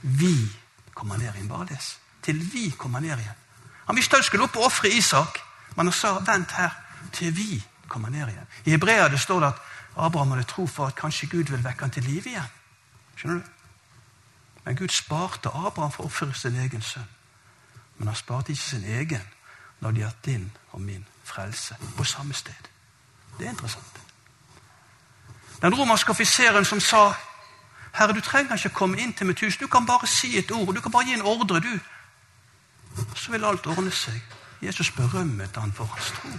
vi 0.02 0.36
kommer 0.94 1.18
ned 1.18 1.40
i 1.40 1.48
en 1.48 1.68
les. 1.72 1.96
Til 2.24 2.54
vi 2.54 2.70
kommer 2.78 3.00
ned 3.00 3.18
igjen. 3.18 3.38
Han 3.88 3.96
visste 3.96 4.16
han 4.16 4.24
skulle 4.24 4.44
opp 4.44 4.56
og 4.56 4.66
ofre 4.66 4.90
Isak, 4.90 5.40
men 5.76 5.88
han 5.88 5.94
sa 5.94 6.20
vent 6.20 6.52
her 6.52 6.76
til 7.14 7.36
vi 7.36 7.64
kommer 7.88 8.10
ned 8.10 8.28
igjen. 8.28 8.48
I 8.66 8.70
Hebrea 8.70 9.08
det 9.08 9.20
står 9.20 9.40
det 9.40 9.48
at 9.48 9.62
Abraham 9.98 10.32
hadde 10.32 10.44
tro 10.44 10.68
for 10.68 10.88
at 10.88 10.96
kanskje 10.96 11.28
Gud 11.28 11.44
vil 11.44 11.64
vekke 11.64 11.82
han 11.82 11.92
til 11.92 12.04
live 12.04 12.30
igjen. 12.30 12.52
Skjønner 13.16 13.40
du? 13.40 13.44
Men 14.66 14.76
Gud 14.76 14.88
sparte 14.88 15.50
Abraham 15.50 15.92
for 15.92 16.04
å 16.04 16.12
ofre 16.12 16.34
sin 16.34 16.56
egen 16.56 16.82
sønn. 16.82 17.08
Men 17.98 18.08
han 18.08 18.16
sparte 18.16 18.52
ikke 18.52 18.64
sin 18.64 18.84
egen 18.84 19.24
når 19.80 19.92
de 19.92 20.04
hatt 20.04 20.26
din 20.26 20.52
og 20.72 20.82
min 20.82 21.06
frelse 21.24 21.76
på 21.98 22.04
samme 22.04 22.34
sted. 22.34 22.70
Det 23.40 23.46
er 23.46 23.50
interessant. 23.50 24.00
Den 25.62 25.76
romerske 25.76 26.12
offiseren 26.12 26.66
som 26.66 26.80
sa 26.80 27.14
Herre, 27.94 28.14
du 28.14 28.22
trenger 28.22 28.56
ikke 28.56 28.76
komme 28.76 29.00
inn 29.02 29.14
til 29.14 29.28
mitt 29.28 29.40
hus. 29.42 29.58
Du 29.58 29.68
kan 29.68 29.86
bare 29.86 30.08
si 30.08 30.38
et 30.38 30.52
ord. 30.52 30.76
Du 30.76 30.82
kan 30.82 30.92
bare 30.92 31.06
gi 31.06 31.14
en 31.14 31.22
ordre, 31.22 31.60
du. 31.60 31.80
Så 33.16 33.32
vil 33.32 33.46
alt 33.46 33.68
ordne 33.68 33.92
seg. 33.92 34.22
Jesus 34.62 34.92
berømmet 34.92 35.56
han 35.56 35.72
for 35.74 35.86
hans 35.86 36.12
tro. 36.18 36.30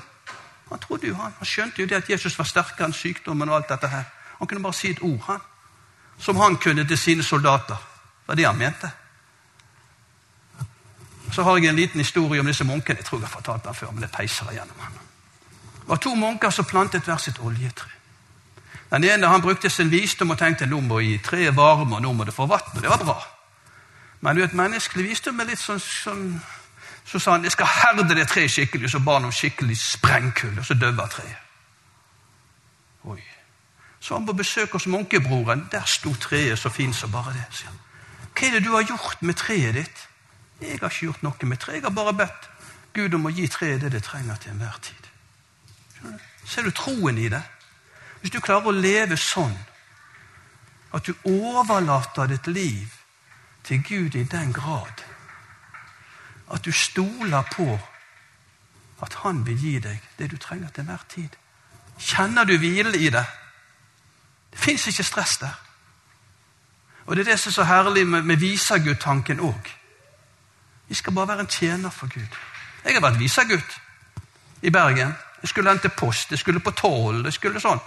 Han 0.70 0.78
trodde 0.78 1.06
jo 1.06 1.14
han. 1.14 1.34
Han 1.38 1.46
skjønte 1.46 1.82
jo 1.82 1.86
det 1.88 1.96
at 1.96 2.10
Jesus 2.10 2.38
var 2.38 2.44
sterkere 2.44 2.86
enn 2.86 2.94
sykdommen. 2.94 3.48
og 3.48 3.56
alt 3.56 3.68
dette 3.68 3.88
her. 3.88 4.04
Han 4.38 4.48
kunne 4.48 4.62
bare 4.62 4.72
si 4.72 4.90
et 4.90 5.02
ord, 5.02 5.20
han. 5.26 5.40
Som 6.18 6.36
han 6.36 6.56
kunne 6.56 6.86
til 6.86 6.98
sine 6.98 7.22
soldater. 7.22 7.76
Det 7.76 8.28
var 8.28 8.34
det 8.34 8.46
han 8.46 8.58
mente. 8.58 8.90
Så 11.32 11.42
har 11.42 11.56
jeg 11.56 11.66
en 11.68 11.76
liten 11.76 12.00
historie 12.00 12.40
om 12.40 12.46
disse 12.46 12.64
munkene. 12.64 12.98
Jeg 12.98 13.04
tror 13.04 13.18
jeg 13.18 13.26
har 13.26 13.32
fortalt 13.32 13.64
den 13.64 13.74
før, 13.74 13.90
men 13.90 14.02
det 14.02 14.10
peiser 14.10 14.52
gjennom 14.52 14.76
han. 14.78 14.92
Det 15.80 15.88
var 15.88 15.96
to 15.96 16.14
munker 16.14 16.50
som 16.50 16.64
plantet 16.64 17.02
hver 17.02 17.16
sitt 17.16 17.38
oljetre. 17.38 17.88
Den 18.90 19.04
ene 19.04 19.26
han 19.26 19.42
brukte 19.42 19.70
sin 19.70 19.90
visdom 19.90 20.30
og 20.30 20.38
tenkte 20.38 20.66
nå 20.66 20.80
må 20.80 20.98
i 20.98 21.18
treet 21.18 21.56
varme, 21.56 21.96
og 21.96 22.02
nå 22.02 22.12
må 22.12 22.24
det 22.24 22.34
få 22.34 22.46
vann. 22.46 22.74
Det 22.74 22.90
var 22.90 22.98
bra. 23.04 23.18
Men 24.20 24.36
du 24.36 24.42
vet, 24.42 24.56
menneskelig 24.56 25.08
visdom 25.08 25.40
er 25.40 25.48
litt 25.48 25.60
sånn, 25.62 25.80
sånn 25.80 26.24
så 27.10 27.18
sa 27.18 27.32
han 27.34 27.44
jeg 27.44 27.56
skal 27.56 27.66
herde 27.66 28.14
det 28.14 28.28
treet 28.28 28.52
skikkelig, 28.52 28.90
så 28.92 29.00
ba 29.02 29.16
han 29.16 29.26
om 29.26 29.34
skikkelig 29.34 29.76
sprengkull, 29.80 30.58
og 30.58 30.66
så 30.66 30.76
døver 30.78 31.08
treet. 31.10 31.46
Oi. 33.10 33.22
Så 34.00 34.14
han 34.14 34.26
på 34.26 34.32
besøk 34.36 34.72
hos 34.76 34.86
munkebroren. 34.86 35.66
Der 35.72 35.84
sto 35.88 36.12
treet 36.14 36.58
så 36.58 36.68
fint 36.68 36.96
som 36.96 37.12
bare 37.12 37.32
det. 37.32 37.44
sier 37.50 37.68
han. 37.68 37.80
Hva 38.36 38.46
er 38.46 38.52
det 38.56 38.64
du 38.64 38.70
har 38.72 38.86
gjort 38.88 39.22
med 39.22 39.36
treet 39.36 39.74
ditt? 39.74 40.06
Jeg 40.60 40.78
har 40.80 40.92
ikke 40.92 41.06
gjort 41.06 41.22
noe 41.22 41.48
med 41.48 41.58
treet. 41.58 41.80
Jeg 41.80 41.88
har 41.88 41.96
bare 41.96 42.14
bedt 42.16 42.48
Gud 42.94 43.14
om 43.14 43.26
å 43.26 43.34
gi 43.34 43.48
treet 43.48 43.80
det 43.80 43.92
det 43.92 44.02
trenger 44.02 44.36
til 44.36 44.52
enhver 44.52 44.78
tid. 44.82 45.10
Ser 46.44 46.62
du 46.62 46.70
troen 46.70 47.18
i 47.18 47.28
det? 47.28 47.42
Hvis 48.20 48.32
du 48.32 48.40
klarer 48.40 48.70
å 48.70 48.76
leve 48.76 49.16
sånn 49.16 49.56
at 50.92 51.06
du 51.06 51.14
overlater 51.24 52.28
ditt 52.28 52.46
liv 52.46 52.99
til 53.64 53.82
Gud 53.84 54.14
i 54.14 54.24
den 54.24 54.52
grad 54.52 55.04
at 56.50 56.64
du 56.64 56.72
stoler 56.72 57.42
på 57.52 57.78
at 59.02 59.14
han 59.14 59.46
vil 59.46 59.58
gi 59.58 59.78
deg 59.78 59.98
det 60.18 60.30
du 60.30 60.36
trenger 60.36 60.68
til 60.68 60.80
enhver 60.80 61.04
tid. 61.08 61.28
Kjenner 61.98 62.44
du 62.44 62.56
hvile 62.58 62.98
i 62.98 63.10
det? 63.10 63.24
Det 64.50 64.58
fins 64.58 64.86
ikke 64.86 65.04
stress 65.04 65.38
der. 65.38 65.54
Og 67.06 67.16
Det 67.16 67.26
er 67.26 67.32
det 67.32 67.40
som 67.40 67.50
er 67.50 67.52
så 67.52 67.64
herlig 67.64 68.06
med, 68.06 68.22
med 68.22 68.36
visagutt-tanken 68.36 69.40
òg. 69.40 69.70
Vi 70.88 70.94
skal 70.94 71.12
bare 71.12 71.28
være 71.28 71.40
en 71.40 71.46
tjener 71.46 71.90
for 71.90 72.06
Gud. 72.06 72.36
Jeg 72.84 72.94
har 72.94 73.00
vært 73.00 73.18
visergutt 73.18 73.80
i 74.62 74.70
Bergen. 74.70 75.14
Jeg 75.42 75.48
skulle 75.48 75.70
hente 75.70 75.88
post, 75.88 76.30
jeg 76.30 76.38
skulle 76.38 76.60
på 76.60 76.70
toll, 76.70 77.24
jeg 77.24 77.32
skulle 77.32 77.60
sånn. 77.60 77.80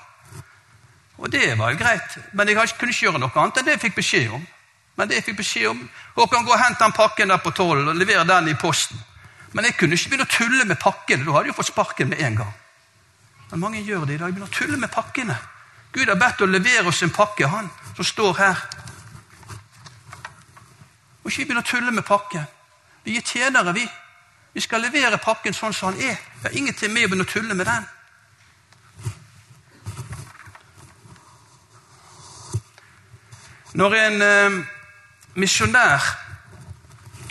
Og 1.17 1.31
det 1.31 1.57
var 1.57 1.71
jo 1.71 1.77
greit, 1.77 2.17
men 2.33 2.47
jeg 2.47 2.57
kunne 2.79 2.91
ikke 2.91 3.05
gjøre 3.05 3.19
noe 3.19 3.31
annet 3.36 3.57
enn 3.57 3.65
det 3.65 3.75
jeg 3.75 3.81
fikk 3.81 3.95
beskjed 3.95 4.31
om. 4.33 4.47
Men 4.95 5.10
det 5.10 5.17
jeg 5.17 5.25
fikk 5.29 5.39
beskjed 5.41 5.71
om 5.71 5.79
Håkan, 6.15 6.45
gå 6.45 6.53
og 6.53 6.60
hent 6.62 6.79
den 6.79 6.93
pakken 6.93 7.34
der 7.34 7.41
på 7.41 7.51
tollen 7.58 7.88
og 7.89 7.97
lever 7.97 8.27
den 8.29 8.51
i 8.51 8.58
posten. 8.60 8.99
Men 9.53 9.65
jeg 9.65 9.77
kunne 9.77 9.97
ikke 9.97 10.12
begynne 10.12 10.27
å 10.27 10.34
tulle 10.34 10.65
med 10.69 10.79
pakkene. 10.82 11.25
Da 11.25 11.34
hadde 11.34 11.49
jeg 11.49 11.58
fått 11.58 11.71
sparken 11.71 12.10
med 12.10 12.21
en 12.21 12.38
gang. 12.41 12.53
Men 13.51 13.62
mange 13.62 13.82
gjør 13.86 14.06
det 14.06 14.15
i 14.15 14.21
dag. 14.21 14.34
Begynner 14.34 14.49
å 14.49 14.53
tulle 14.53 14.77
med 14.82 14.91
pakkene. 14.93 15.38
Gud 15.93 16.10
har 16.10 16.17
bedt 16.17 16.41
å 16.41 16.49
levere 16.49 16.89
oss 16.89 17.03
en 17.06 17.13
pakke, 17.13 17.47
han 17.47 17.69
som 17.95 18.06
står 18.06 18.38
her. 18.39 18.62
Og 21.21 21.29
ikke 21.29 21.45
begynne 21.45 21.62
å 21.62 21.69
tulle 21.69 21.93
med 21.93 22.06
pakken. 22.06 22.47
Vi 23.06 23.17
er 23.17 23.25
tjenere, 23.25 23.73
vi. 23.77 23.86
Vi 24.53 24.62
skal 24.62 24.82
levere 24.82 25.21
pakken 25.21 25.53
sånn 25.53 25.73
som 25.73 25.91
han 25.91 26.01
er. 26.01 26.17
Det 26.41 26.49
er 26.49 26.58
ingenting 26.58 26.93
med 26.93 27.06
å 27.06 27.12
begynne 27.12 27.25
å 27.25 27.34
tulle 27.34 27.58
med 27.58 27.69
den. 27.69 27.86
Når 33.73 33.95
en 33.97 34.21
eh, 34.21 34.58
misjonær 35.35 36.03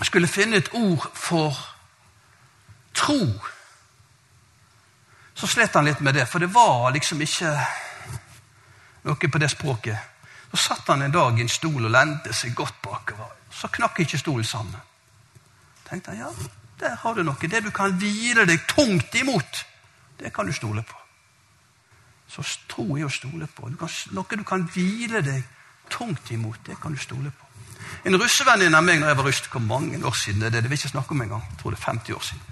skulle 0.02 0.28
finne 0.28 0.58
et 0.58 0.72
ord 0.74 1.04
for 1.14 1.56
tro, 2.94 3.18
så 5.34 5.46
slet 5.46 5.74
han 5.74 5.86
litt 5.86 6.00
med 6.00 6.14
det, 6.14 6.26
for 6.28 6.42
det 6.42 6.50
var 6.54 6.90
liksom 6.94 7.22
ikke 7.24 7.52
noe 9.08 9.30
på 9.30 9.40
det 9.42 9.50
språket. 9.50 10.08
Så 10.52 10.60
satt 10.68 10.90
han 10.92 11.02
en 11.02 11.14
dag 11.14 11.38
i 11.38 11.42
en 11.42 11.50
stol 11.50 11.86
og 11.86 11.90
lente 11.90 12.34
seg 12.36 12.54
godt 12.54 12.82
bakover. 12.84 13.30
Så 13.50 13.70
knakk 13.72 14.02
ikke 14.04 14.20
stolen 14.20 14.44
sammen. 14.44 14.80
tenkte 15.88 16.10
han, 16.10 16.18
ja, 16.18 16.30
der 16.80 16.96
har 16.96 17.14
du 17.14 17.22
noe. 17.22 17.48
Det 17.48 17.64
du 17.64 17.70
kan 17.70 17.96
hvile 17.96 18.44
deg 18.46 18.66
tungt 18.68 19.14
imot, 19.14 19.64
det 20.18 20.32
kan 20.32 20.46
du 20.46 20.52
stole 20.52 20.82
på. 20.82 20.98
Så 22.28 22.44
tro 22.68 22.96
er 22.96 23.06
å 23.06 23.12
stole 23.12 23.46
på. 23.46 23.68
Du 23.68 23.76
kan, 23.76 23.88
noe 24.12 24.36
du 24.36 24.44
kan 24.44 24.68
hvile 24.74 25.22
deg 25.24 25.42
tungt 25.90 26.30
imot. 26.30 26.60
Det 26.66 26.78
kan 26.80 26.92
du 26.92 27.00
stole 27.00 27.30
på. 27.30 27.51
En 28.04 28.18
russevenninne 28.18 28.76
av 28.78 28.84
meg 28.84 29.00
når 29.00 29.12
jeg 29.12 29.16
var 29.16 29.28
russ, 29.28 29.42
hvor 29.52 29.60
mange 29.62 30.04
år 30.06 30.16
siden 30.18 30.40
det, 30.42 30.52
det 30.52 30.62
vil 30.64 30.76
jeg 30.76 30.84
ikke 30.84 30.96
snakke 30.96 31.14
om 31.14 31.22
engang. 31.22 31.44
Jeg 31.50 31.58
tror 31.60 31.70
det 31.70 31.78
er 31.78 31.84
50 31.84 32.16
år 32.16 32.24
siden. 32.28 32.42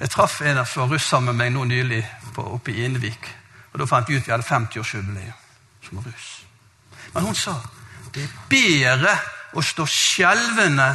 Jeg 0.00 0.10
traff 0.10 0.40
en 0.42 0.66
som 0.66 0.82
var 0.82 0.94
russ 0.96 1.06
sammen 1.08 1.36
med 1.36 1.44
meg 1.44 1.52
nå 1.54 1.64
nylig 1.64 2.02
på, 2.34 2.42
oppe 2.42 2.72
i 2.72 2.84
Innevik. 2.84 3.28
Og 3.72 3.78
Da 3.78 3.86
fant 3.86 4.08
vi 4.08 4.16
ut 4.16 4.26
vi 4.26 4.32
hadde 4.32 4.44
50-årsjubileum 4.44 5.38
som 5.82 5.98
russ. 5.98 6.44
Men 7.14 7.22
hun 7.22 7.34
sa 7.34 7.54
det 8.14 8.24
er 8.24 8.32
bedre 8.48 9.14
å 9.56 9.62
stå 9.64 9.86
skjelvende 9.88 10.88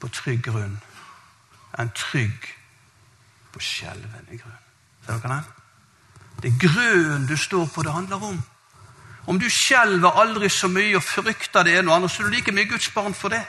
på 0.00 0.08
trygg 0.08 0.42
grunn 0.46 0.78
enn 1.78 1.90
trygg 1.96 2.46
på 3.52 3.60
skjelvende 3.60 4.38
grunn. 4.38 4.62
Ser 5.04 5.20
dere 5.20 5.34
den? 5.34 5.50
Det 6.40 6.52
er 6.52 6.58
grunnen 6.62 7.26
du 7.28 7.36
står 7.36 7.66
på, 7.74 7.82
det 7.82 7.92
handler 7.92 8.24
om. 8.30 8.40
Om 9.30 9.38
du 9.38 9.46
skjelver 9.46 10.16
aldri 10.18 10.48
så 10.50 10.66
mye 10.68 10.96
og 10.98 11.04
frykter 11.06 11.62
det 11.62 11.76
ene 11.78 11.92
og 11.92 12.00
andre, 12.00 12.08
så 12.10 12.22
er 12.22 12.26
du 12.26 12.34
like 12.34 12.52
mye 12.52 12.66
Guds 12.66 12.88
barn 12.90 13.14
for 13.14 13.30
det. 13.30 13.42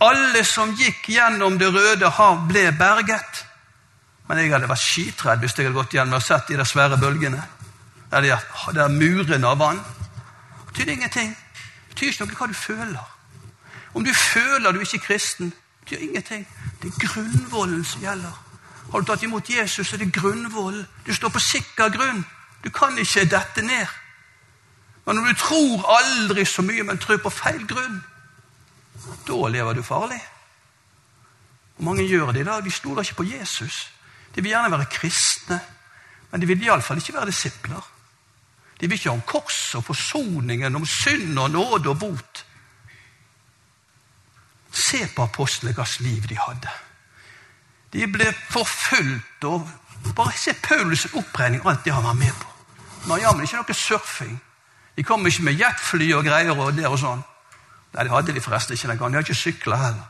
Alle 0.00 0.44
som 0.48 0.72
gikk 0.74 1.10
gjennom 1.12 1.58
Det 1.60 1.68
røde 1.74 2.08
hav, 2.08 2.46
ble 2.48 2.70
berget. 2.78 3.42
Men 4.28 4.38
jeg 4.38 4.52
hadde 4.54 4.70
vært 4.70 4.80
skitredd 4.80 5.44
hvis 5.44 5.58
jeg 5.58 5.66
hadde 5.66 5.76
gått 5.76 5.92
gjennom 5.92 6.16
og 6.16 6.24
sett 6.24 6.48
de 6.48 6.56
der 6.56 6.64
svære 6.64 6.96
bølgene. 6.96 7.42
Eller 8.12 8.40
de 8.40 8.74
der 8.78 8.88
murene 8.88 9.46
av 9.46 9.58
vann. 9.60 9.84
Det 9.84 10.72
betyr 10.72 10.92
ingenting. 10.96 11.36
Det 11.36 11.94
betyr 11.94 12.08
ikke 12.08 12.24
noe 12.24 12.40
hva 12.40 12.48
du 12.48 12.56
føler. 12.56 13.08
Om 13.92 14.04
du 14.04 14.12
føler 14.16 14.72
du 14.72 14.80
ikke 14.80 15.02
er 15.02 15.06
kristen, 15.06 15.52
det 15.52 15.84
betyr 15.84 16.06
ingenting. 16.08 16.46
Det 16.80 16.88
er 16.88 17.06
grunnvollen 17.06 17.84
som 17.84 18.00
gjelder. 18.00 18.38
Har 18.92 19.00
du 19.00 19.06
tatt 19.06 19.22
imot 19.22 19.50
Jesus, 19.50 19.88
så 19.88 19.96
er 19.96 20.06
det 20.06 20.14
grunnvollen. 20.16 20.86
Du 21.06 21.12
står 21.14 21.28
på 21.28 21.44
sikker 21.52 21.92
grunn. 21.92 22.24
Du 22.64 22.70
kan 22.70 22.96
ikke 22.98 23.28
dette 23.28 23.62
ned. 23.62 24.00
Men 25.04 25.16
når 25.18 25.28
du 25.28 25.38
tror 25.38 25.86
aldri 25.96 26.44
så 26.46 26.62
mye, 26.62 26.82
men 26.86 26.98
tror 26.98 27.18
på 27.22 27.30
feil 27.30 27.64
grunn, 27.66 28.02
da 29.26 29.48
lever 29.50 29.74
du 29.74 29.82
farlig. 29.82 30.20
Og 31.78 31.84
Mange 31.84 32.06
gjør 32.06 32.32
det 32.32 32.40
i 32.40 32.44
dag. 32.44 32.62
De 32.64 32.70
stoler 32.70 33.02
ikke 33.02 33.22
på 33.22 33.30
Jesus. 33.32 33.90
De 34.34 34.42
vil 34.42 34.52
gjerne 34.52 34.70
være 34.70 34.90
kristne, 34.90 35.58
men 36.30 36.40
de 36.40 36.46
vil 36.46 36.62
iallfall 36.62 37.02
ikke 37.02 37.16
være 37.16 37.32
disipler. 37.32 37.88
De 38.80 38.88
vil 38.88 38.96
ikke 38.98 39.10
ha 39.10 39.14
om 39.14 39.26
korset 39.26 39.78
og 39.78 39.84
forsoningen, 39.84 40.76
om 40.76 40.86
synd 40.86 41.38
og 41.38 41.50
nåde 41.50 41.90
og 41.90 41.98
bot. 41.98 42.46
Se 44.72 45.02
på 45.16 45.22
apostlene 45.22 45.74
hvilket 45.74 46.00
liv 46.00 46.28
de 46.28 46.38
hadde. 46.38 46.70
De 47.92 48.06
ble 48.12 48.32
forfulgt. 48.50 49.44
og 49.44 49.68
Bare 50.16 50.32
se 50.36 50.50
Paulus' 50.50 51.16
oppregning, 51.18 51.62
alt 51.66 51.84
det 51.84 51.92
han 51.92 52.04
var 52.04 52.12
med 52.12 52.32
på. 52.32 52.48
Men 53.06 53.20
jammen 53.20 53.44
ikke 53.44 53.60
noe 53.60 53.74
surfing. 53.74 54.40
De 54.96 55.02
kom 55.02 55.26
ikke 55.26 55.42
med 55.42 55.60
jetfly 55.60 56.12
og 56.12 56.24
greier 56.24 56.58
og 56.58 56.76
det 56.76 56.86
og 56.86 56.98
sånn. 57.00 57.22
Nei, 57.92 58.04
det 58.04 58.12
hadde 58.12 58.34
de 58.34 58.40
forresten 58.40 58.76
ikke 58.76 58.88
den 58.88 58.98
gangen. 58.98 59.12
De 59.12 59.20
hadde 59.20 59.30
ikke 59.30 59.40
sykler 59.40 59.76
heller. 59.76 60.08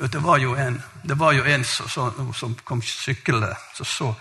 Det 0.00 0.22
var 0.24 0.38
jo 0.40 0.54
en, 0.54 0.82
var 1.04 1.32
jo 1.32 1.44
en 1.44 1.64
som, 1.64 1.88
så, 1.88 2.12
som 2.34 2.56
kom 2.64 2.82
syklende. 2.82 3.54
Så 3.74 3.84
så 3.84 4.14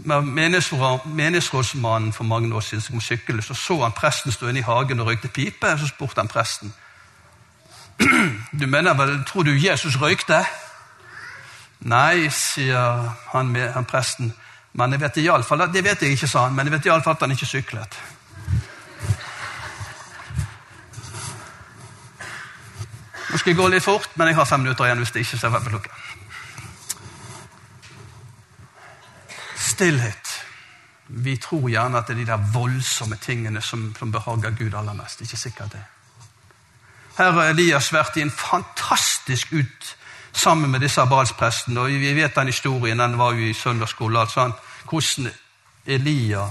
Menighetsrådsmannen 0.00 2.12
for 2.12 2.24
mange 2.24 2.54
år 2.54 2.60
siden 2.60 2.80
som 2.80 2.92
kom 2.92 3.00
syklende, 3.00 3.42
så 3.42 3.54
så 3.54 3.82
han 3.82 3.92
presten 3.92 4.32
stå 4.32 4.48
inne 4.48 4.58
i 4.58 4.62
hagen 4.62 5.00
og 5.00 5.06
røykte 5.06 5.28
pipe. 5.28 5.78
Så 5.78 5.86
spurte 5.86 6.20
han 6.20 6.28
presten 6.28 6.74
du 8.60 8.66
mener 8.66 8.94
vel, 8.94 9.24
Tror 9.24 9.42
du 9.42 9.50
Jesus 9.50 10.00
røykte? 10.00 10.44
Nei, 11.80 12.28
sier 12.28 13.14
han, 13.32 13.56
han 13.56 13.84
presten. 13.84 14.34
Men 14.72 14.92
jeg 14.94 15.00
vet 15.00 15.16
i 15.18 15.28
alle 15.28 15.44
fall, 15.44 15.66
Det 15.72 15.84
vet 15.84 16.02
jeg 16.02 16.14
ikke, 16.14 16.28
sa 16.28 16.46
han, 16.46 16.54
men 16.54 16.66
jeg 16.66 16.72
vet 16.72 16.86
iallfall 16.86 17.14
at 17.14 17.20
han 17.26 17.34
ikke 17.34 17.46
syklet. 17.46 17.98
Nå 23.30 23.38
skal 23.38 23.52
jeg 23.52 23.58
gå 23.58 23.68
litt 23.70 23.84
fort, 23.84 24.10
men 24.18 24.30
jeg 24.30 24.36
har 24.36 24.46
fem 24.46 24.62
minutter 24.64 24.86
igjen 24.86 25.02
hvis 25.02 25.12
det 25.14 25.22
ikke 25.24 25.38
ser 25.38 25.54
på 25.54 25.70
klokka. 25.70 25.98
Stillhet. 29.56 30.34
Vi 31.10 31.36
tror 31.42 31.68
gjerne 31.70 31.98
at 31.98 32.06
det 32.06 32.16
er 32.16 32.20
de 32.24 32.26
der 32.30 32.50
voldsomme 32.54 33.16
tingene 33.22 33.62
som, 33.62 33.90
som 33.98 34.12
behager 34.12 34.54
Gud 34.58 34.74
aller 34.74 34.94
mest. 34.94 35.22
Ikke 35.22 35.38
sikkert 35.38 35.74
det. 35.74 35.82
Her 37.18 37.32
har 37.36 37.50
Elias 37.50 37.90
vært 37.92 38.18
i 38.18 38.22
en 38.22 38.30
fantastisk 38.34 39.52
ut 39.52 39.96
sammen 40.32 40.70
med 40.70 40.80
disse 40.80 41.04
balsprestene. 41.06 41.80
Og 41.80 42.00
vi 42.00 42.14
vet 42.14 42.34
den 42.36 42.52
historien, 42.52 42.98
den 42.98 43.18
var 43.18 43.32
jo 43.32 43.46
i 43.50 43.54
søndagsskolen. 43.54 44.20
Altså, 44.20 44.50
hvordan 44.90 45.30
Elia 45.86 46.46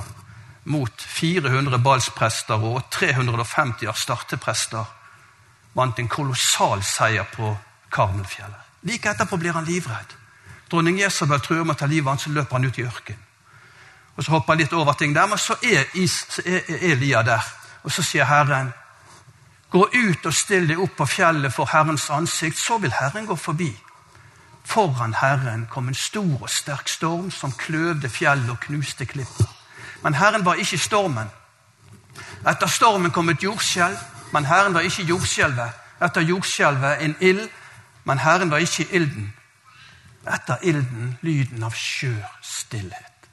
mot 0.69 1.01
400 1.01 1.79
balsprester 1.79 2.63
og 2.63 2.83
350 2.91 3.87
astarteprester 3.89 4.85
vant 5.75 5.99
en 5.99 6.09
kolossal 6.11 6.83
seier 6.83 7.25
på 7.31 7.55
Karmelfjellet. 7.91 8.67
Like 8.85 9.09
etterpå 9.09 9.37
blir 9.37 9.55
han 9.57 9.65
livredd. 9.65 10.13
Dronning 10.69 10.99
Jesabel 10.99 11.41
truer 11.41 11.65
med 11.65 11.75
å 11.75 11.79
ta 11.79 11.87
livet 11.89 12.05
av 12.05 12.13
ham, 12.13 12.21
så 12.21 12.29
løper 12.33 12.57
han 12.57 12.67
ut 12.69 12.77
i 12.77 12.85
ørkenen. 12.85 13.25
Og 14.15 14.23
Så 14.23 14.31
hopper 14.31 14.53
han 14.53 14.59
litt 14.59 14.73
over 14.73 14.93
ting 14.93 15.13
der, 15.15 15.27
men 15.27 15.37
så 15.37 15.55
er, 15.63 15.87
Elia 16.67 17.21
der. 17.23 17.45
Og 17.83 17.91
så 17.91 18.03
sier 18.03 18.27
Herren, 18.27 18.73
Gå 19.69 19.85
ut 19.93 20.25
og 20.25 20.33
still 20.33 20.65
deg 20.65 20.79
opp 20.81 20.95
på 20.97 21.05
fjellet 21.05 21.53
for 21.53 21.69
Herrens 21.69 22.07
ansikt, 22.09 22.57
så 22.57 22.79
vil 22.81 22.93
Herren 22.93 23.27
gå 23.29 23.35
forbi. 23.37 23.69
Foran 24.65 25.13
Herren 25.13 25.67
kom 25.69 25.87
en 25.87 25.97
stor 25.97 26.41
og 26.41 26.49
sterk 26.49 26.89
storm 26.89 27.29
som 27.31 27.53
kløvde 27.53 28.09
fjellet 28.09 28.49
og 28.49 28.59
knuste 28.65 29.05
klipper. 29.05 29.49
Men 30.03 30.13
Herren 30.17 30.45
var 30.45 30.57
ikke 30.61 30.77
stormen. 30.77 31.29
Etter 32.47 32.67
stormen 32.67 33.11
kom 33.11 33.29
et 33.29 33.43
jordskjelv, 33.43 33.97
men 34.33 34.45
Herren 34.45 34.73
var 34.73 34.85
ikke 34.85 35.05
jordskjelvet. 35.09 35.85
Etter 36.01 36.25
jordskjelvet 36.25 37.03
en 37.03 37.15
ild, 37.21 37.49
men 38.03 38.19
Herren 38.19 38.51
var 38.51 38.57
ikke 38.57 38.87
ilden. 38.91 39.33
Etter 40.25 40.57
ilden 40.63 41.17
lyden 41.21 41.63
av 41.63 41.77
skjør 41.77 42.25
stillhet. 42.41 43.29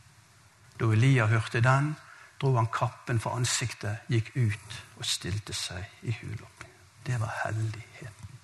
Da 0.81 0.91
Elia 0.93 1.27
hørte 1.27 1.65
den, 1.65 1.95
dro 2.41 2.57
han 2.57 2.69
kappen 2.73 3.21
for 3.21 3.37
ansiktet, 3.39 4.05
gikk 4.13 4.35
ut 4.37 4.83
og 4.97 5.05
stilte 5.05 5.53
seg 5.53 5.85
i 6.03 6.17
huloppen. 6.21 6.73
Det 7.07 7.21
var 7.21 7.33
helligheten. 7.45 8.39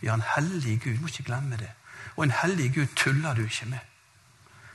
Vi 0.00 0.06
har 0.06 0.14
en 0.14 0.28
hellig 0.36 0.80
Gud. 0.84 1.00
Må 1.00 1.06
ikke 1.06 1.22
glemme 1.22 1.56
det. 1.56 1.70
Og 2.16 2.24
en 2.24 2.30
hellig 2.30 2.74
Gud 2.74 2.86
tuller 2.96 3.34
du 3.34 3.42
ikke 3.42 3.66
med. 3.66 3.78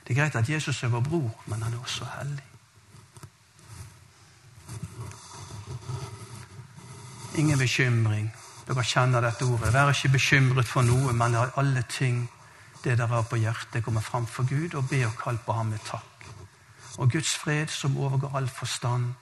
Det 0.07 0.17
er 0.17 0.21
greit 0.21 0.35
at 0.35 0.49
Jesus 0.49 0.83
er 0.83 0.87
vår 0.87 0.99
bror, 0.99 1.43
men 1.45 1.61
han 1.61 1.73
er 1.73 1.79
også 1.79 2.05
hellig. 2.17 2.43
Ingen 7.35 7.59
bekymring. 7.59 8.33
Dere 8.67 8.83
kjenner 8.83 9.21
dette 9.21 9.45
ordet. 9.45 9.73
Vær 9.73 9.89
ikke 9.89 10.09
bekymret 10.17 10.67
for 10.67 10.81
noe, 10.81 11.13
men 11.13 11.31
la 11.31 11.47
alle 11.57 11.83
ting 11.89 12.29
det 12.83 12.97
dere 12.97 13.07
har 13.07 13.27
på 13.29 13.37
hjertet, 13.37 13.83
komme 13.83 14.01
fram 14.01 14.25
for 14.27 14.47
Gud, 14.49 14.73
og 14.73 14.89
be 14.89 15.05
og 15.05 15.13
kall 15.17 15.37
på 15.45 15.53
ham 15.53 15.69
med 15.69 15.79
takk. 15.85 16.25
Og 16.97 17.11
Guds 17.11 17.35
fred, 17.37 17.67
som 17.67 17.97
overgår 17.97 18.37
all 18.37 18.49
forstand, 18.49 19.13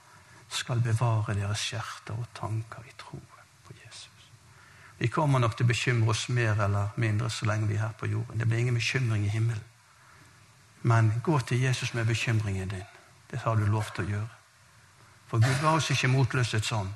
skal 0.50 0.82
bevare 0.82 1.34
deres 1.34 1.62
hjerter 1.72 2.18
og 2.18 2.30
tanker 2.34 2.86
i 2.86 2.94
troen 2.98 3.48
på 3.66 3.74
Jesus. 3.84 4.30
Vi 4.98 5.08
kommer 5.08 5.38
nok 5.38 5.56
til 5.56 5.64
å 5.64 5.70
bekymre 5.70 6.10
oss 6.10 6.28
mer 6.28 6.58
eller 6.60 6.96
mindre 6.96 7.30
så 7.30 7.46
lenge 7.46 7.68
vi 7.70 7.78
er 7.78 7.86
her 7.86 7.98
på 7.98 8.10
jorden. 8.10 8.38
Det 8.38 8.48
blir 8.48 8.58
ingen 8.58 8.74
bekymring 8.74 9.24
i 9.24 9.32
himmelen. 9.32 9.64
Men 10.82 11.12
gå 11.24 11.38
til 11.40 11.60
Jesus 11.60 11.94
med 11.94 12.06
bekymringen 12.06 12.68
din. 12.68 12.88
Det 13.30 13.38
har 13.38 13.56
du 13.56 13.66
lov 13.66 13.92
til 13.94 14.04
å 14.04 14.10
gjøre. 14.10 14.36
For 15.30 15.38
Gud 15.38 15.60
ga 15.62 15.76
oss 15.76 15.90
ikke 15.92 16.10
motløshet 16.10 16.66
sånn. 16.66 16.90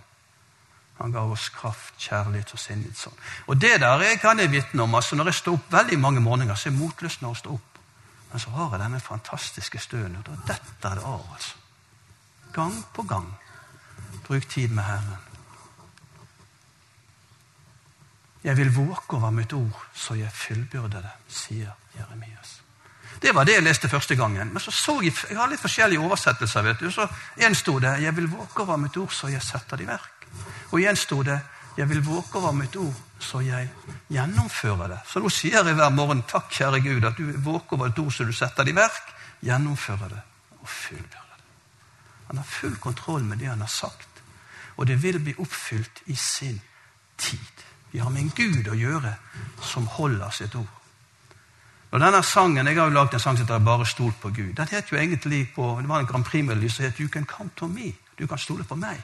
Han 0.99 1.13
ga 1.13 1.25
oss 1.27 1.49
kraft, 1.55 1.95
kjærlighet 1.99 2.53
og 2.55 2.61
sinnet 2.61 2.99
sånn. 2.99 3.15
Og 3.51 3.59
det 3.59 3.77
der 3.83 4.03
jeg 4.03 4.21
kan 4.23 4.39
jeg 4.39 4.51
vitne 4.51 4.83
om. 4.83 4.95
altså 4.95 5.17
Når 5.17 5.31
jeg 5.31 5.41
står 5.41 5.59
opp 5.59 5.73
veldig 5.73 5.99
mange 5.99 6.21
morgener, 6.23 6.55
så 6.55 6.69
er 6.69 6.73
jeg 6.73 6.81
motløs 6.81 7.21
når 7.21 7.35
jeg 7.35 7.43
står 7.43 7.57
opp. 7.59 7.81
Men 8.33 8.43
så 8.43 8.51
har 8.51 8.71
jeg 8.73 8.83
denne 8.83 9.01
fantastiske 9.01 9.79
støen, 9.79 10.17
og 10.19 10.27
da 10.27 10.37
detter 10.53 10.99
det 10.99 11.07
av. 11.07 11.27
altså. 11.35 11.57
Gang 12.55 12.77
på 12.95 13.03
gang. 13.03 13.29
Bruk 14.25 14.49
tid 14.49 14.73
med 14.73 14.85
Herren. 14.85 15.17
Jeg 18.45 18.57
vil 18.57 18.75
våke 18.77 19.17
over 19.17 19.31
mitt 19.31 19.53
ord, 19.53 19.87
så 19.95 20.15
jeg 20.15 20.33
fullbyrder 20.33 21.01
det, 21.01 21.15
sier 21.29 21.73
Jeremias. 21.97 22.61
Det 23.23 23.33
var 23.35 23.47
det 23.49 23.55
jeg 23.55 23.65
leste 23.65 23.89
første 23.89 24.17
gangen. 24.17 24.51
Men 24.53 24.61
så 24.61 24.71
så 24.71 24.99
jeg 25.03 25.15
jeg 25.31 25.39
har 25.39 25.49
litt 25.49 25.61
forskjellige 25.61 26.01
oversettelser. 26.01 26.63
vet 26.63 26.81
du. 26.81 26.91
Så 26.91 27.09
En 27.37 27.55
sto 27.55 27.79
det 27.79 28.03
'Jeg 28.03 28.17
vil 28.17 28.31
våke 28.31 28.63
over 28.63 28.77
mitt 28.77 28.97
ord, 28.97 29.11
så 29.11 29.29
jeg 29.29 29.43
setter 29.43 29.77
det 29.77 29.85
i 29.85 29.89
verk'. 29.89 30.27
Og 30.73 30.81
igjen 30.81 30.97
sto 30.97 31.23
det 31.23 31.41
'Jeg 31.77 31.89
vil 31.89 32.07
våke 32.07 32.39
over 32.39 32.53
mitt 32.53 32.77
ord, 32.77 32.95
så 33.19 33.41
jeg 33.41 33.71
gjennomfører 34.11 34.89
det'. 34.89 35.01
Så 35.07 35.21
nå 35.21 35.29
sier 35.29 35.65
jeg 35.65 35.75
hver 35.75 35.89
morgen 35.91 36.23
'Takk, 36.23 36.51
kjære 36.51 36.81
Gud, 36.83 37.05
at 37.05 37.17
du 37.17 37.33
våker 37.39 37.73
over 37.77 37.87
et 37.87 37.99
ord 37.99 38.13
så 38.13 38.25
du 38.25 38.33
setter 38.33 38.65
det 38.65 38.73
i 38.73 38.81
verk'. 38.81 39.15
Gjennomfører 39.43 40.09
det 40.09 40.23
og 40.61 40.69
fullbyrder 40.69 41.37
det. 41.37 41.45
Han 42.27 42.37
har 42.37 42.45
full 42.45 42.77
kontroll 42.77 43.25
med 43.25 43.39
det 43.39 43.49
han 43.49 43.61
har 43.61 43.69
sagt. 43.69 44.14
Og 44.77 44.87
det 44.87 45.03
vil 45.03 45.21
bli 45.21 45.35
oppfylt 45.39 46.03
i 46.07 46.15
sin 46.15 46.61
tid. 47.19 47.65
Vi 47.93 47.99
har 47.99 48.11
med 48.11 48.21
en 48.21 48.33
Gud 48.35 48.69
å 48.69 48.75
gjøre 48.75 49.15
som 49.63 49.87
holder 49.87 50.31
sitt 50.31 50.55
ord. 50.55 50.81
Og 51.95 52.01
denne 52.01 52.23
sangen, 52.23 52.67
Jeg 52.67 52.77
har 52.77 52.89
jo 52.89 52.95
lagd 52.95 53.15
en 53.15 53.21
sang 53.21 53.37
som 53.37 53.47
heter 53.47 53.59
'Bare 53.59 53.87
stol 53.87 54.13
på 54.13 54.29
Gud'. 54.29 54.55
Den 54.55 54.69
het 54.69 54.93
jo 54.93 54.97
egentlig 54.97 55.55
på, 55.55 55.79
Det 55.81 55.89
var 55.89 56.01
en 56.01 56.07
Grand 56.07 56.25
Prix-melodi 56.25 56.69
som 56.69 56.85
het 56.85 57.01
'You 57.01 57.09
Can 57.09 57.25
come 57.25 57.51
to 57.57 57.67
Me'. 57.67 57.95
Du 58.19 58.27
kan 58.27 58.39
stole 58.39 58.65
på 58.65 58.75
meg. 58.75 59.03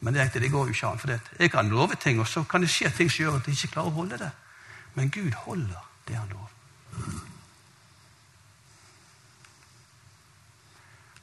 Men 0.00 0.14
det, 0.14 0.34
det 0.34 0.50
går 0.50 0.64
jo 0.66 0.72
ikke 0.72 0.86
an. 0.86 0.98
for 0.98 1.06
det. 1.06 1.20
Jeg 1.38 1.50
kan 1.50 1.68
love 1.68 1.94
ting, 1.94 2.20
og 2.20 2.28
så 2.28 2.42
kan 2.42 2.60
det 2.60 2.70
skje 2.70 2.90
ting 2.90 3.10
som 3.10 3.24
gjør 3.24 3.36
at 3.36 3.46
jeg 3.46 3.54
ikke 3.54 3.72
klarer 3.72 3.86
å 3.86 3.90
holde 3.90 4.18
det. 4.18 4.30
Men 4.94 5.10
Gud 5.10 5.32
holder 5.32 5.88
det 6.08 6.16
han 6.16 6.28
lover. 6.28 6.48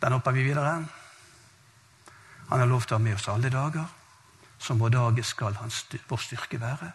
Den 0.01 0.11
hopper 0.11 0.31
vi 0.31 0.43
videre. 0.43 0.85
Han 2.49 2.59
har 2.59 2.67
lov 2.67 2.81
til 2.81 2.95
å 2.95 2.99
ha 2.99 3.03
med 3.03 3.15
oss 3.15 3.27
alle 3.29 3.49
dager. 3.49 3.85
Som 4.59 4.79
vår 4.79 4.89
dag 4.89 5.21
skal 5.25 5.55
hans, 5.61 5.85
vår 6.09 6.17
styrke 6.17 6.59
være. 6.59 6.91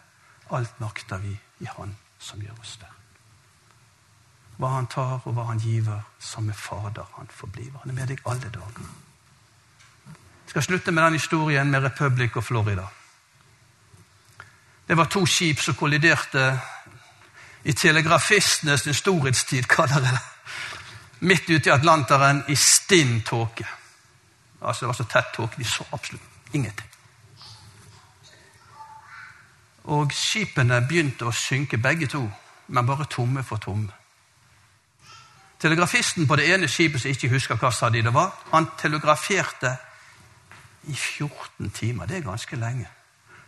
Alt 0.53 0.79
makter 0.79 1.17
vi 1.17 1.33
i 1.59 1.65
Han 1.77 1.95
som 2.19 2.41
gjør 2.41 2.59
oss 2.61 2.77
det. 2.81 2.91
Hva 4.57 4.69
han 4.75 4.87
tar, 4.87 5.19
og 5.25 5.33
hva 5.35 5.49
han 5.49 5.59
giver, 5.59 6.03
samme 6.19 6.53
Fader 6.53 7.07
han 7.17 7.27
forbliver. 7.29 7.79
Han 7.83 7.91
er 7.91 7.97
med 7.97 8.07
deg 8.13 8.21
alle 8.25 8.51
dager. 8.53 8.85
Jeg 10.45 10.53
skal 10.53 10.63
slutte 10.63 10.91
med 10.91 11.03
den 11.03 11.17
historien 11.19 11.71
med 11.71 11.83
Republic 11.83 12.35
og 12.35 12.43
Florida. 12.43 12.85
Det 14.87 14.97
var 14.97 15.09
to 15.11 15.25
skip 15.25 15.59
som 15.59 15.75
kolliderte 15.75 16.45
i 17.63 17.73
telegrafistenes 17.73 18.85
storhetstid, 18.95 19.65
kaller 19.67 20.05
jeg 20.05 20.13
det. 20.13 20.19
Midt 21.25 21.49
ute 21.49 21.69
i 21.69 21.73
Atlanteren 21.73 22.43
i 22.47 22.55
stinn 22.55 23.21
tåke. 23.25 23.65
Altså, 24.61 24.85
det 24.85 24.87
var 24.87 24.93
så 24.93 25.03
tett 25.03 25.33
tåke. 25.35 25.57
De 25.57 25.65
så 25.65 25.85
absolutt 25.91 26.53
ingenting. 26.53 26.89
Og 29.85 30.13
skipene 30.13 30.81
begynte 30.87 31.27
å 31.27 31.33
synke, 31.35 31.77
begge 31.77 32.07
to, 32.09 32.23
men 32.67 32.87
bare 32.87 33.05
tomme 33.05 33.43
for 33.43 33.61
tomme. 33.61 33.91
Telegrafisten 35.61 36.27
på 36.27 36.35
det 36.35 36.47
ene 36.53 36.67
skipet 36.67 37.01
som 37.01 37.11
ikke 37.11 37.29
husker 37.31 37.59
hva 37.61 37.71
sa 37.73 37.89
de 37.89 38.01
det 38.05 38.13
var, 38.13 38.33
han 38.51 38.67
telegraferte 38.77 39.75
i 40.89 40.93
14 40.93 41.69
timer. 41.69 42.05
Det 42.09 42.17
er 42.17 42.25
ganske 42.25 42.55
lenge. 42.59 42.89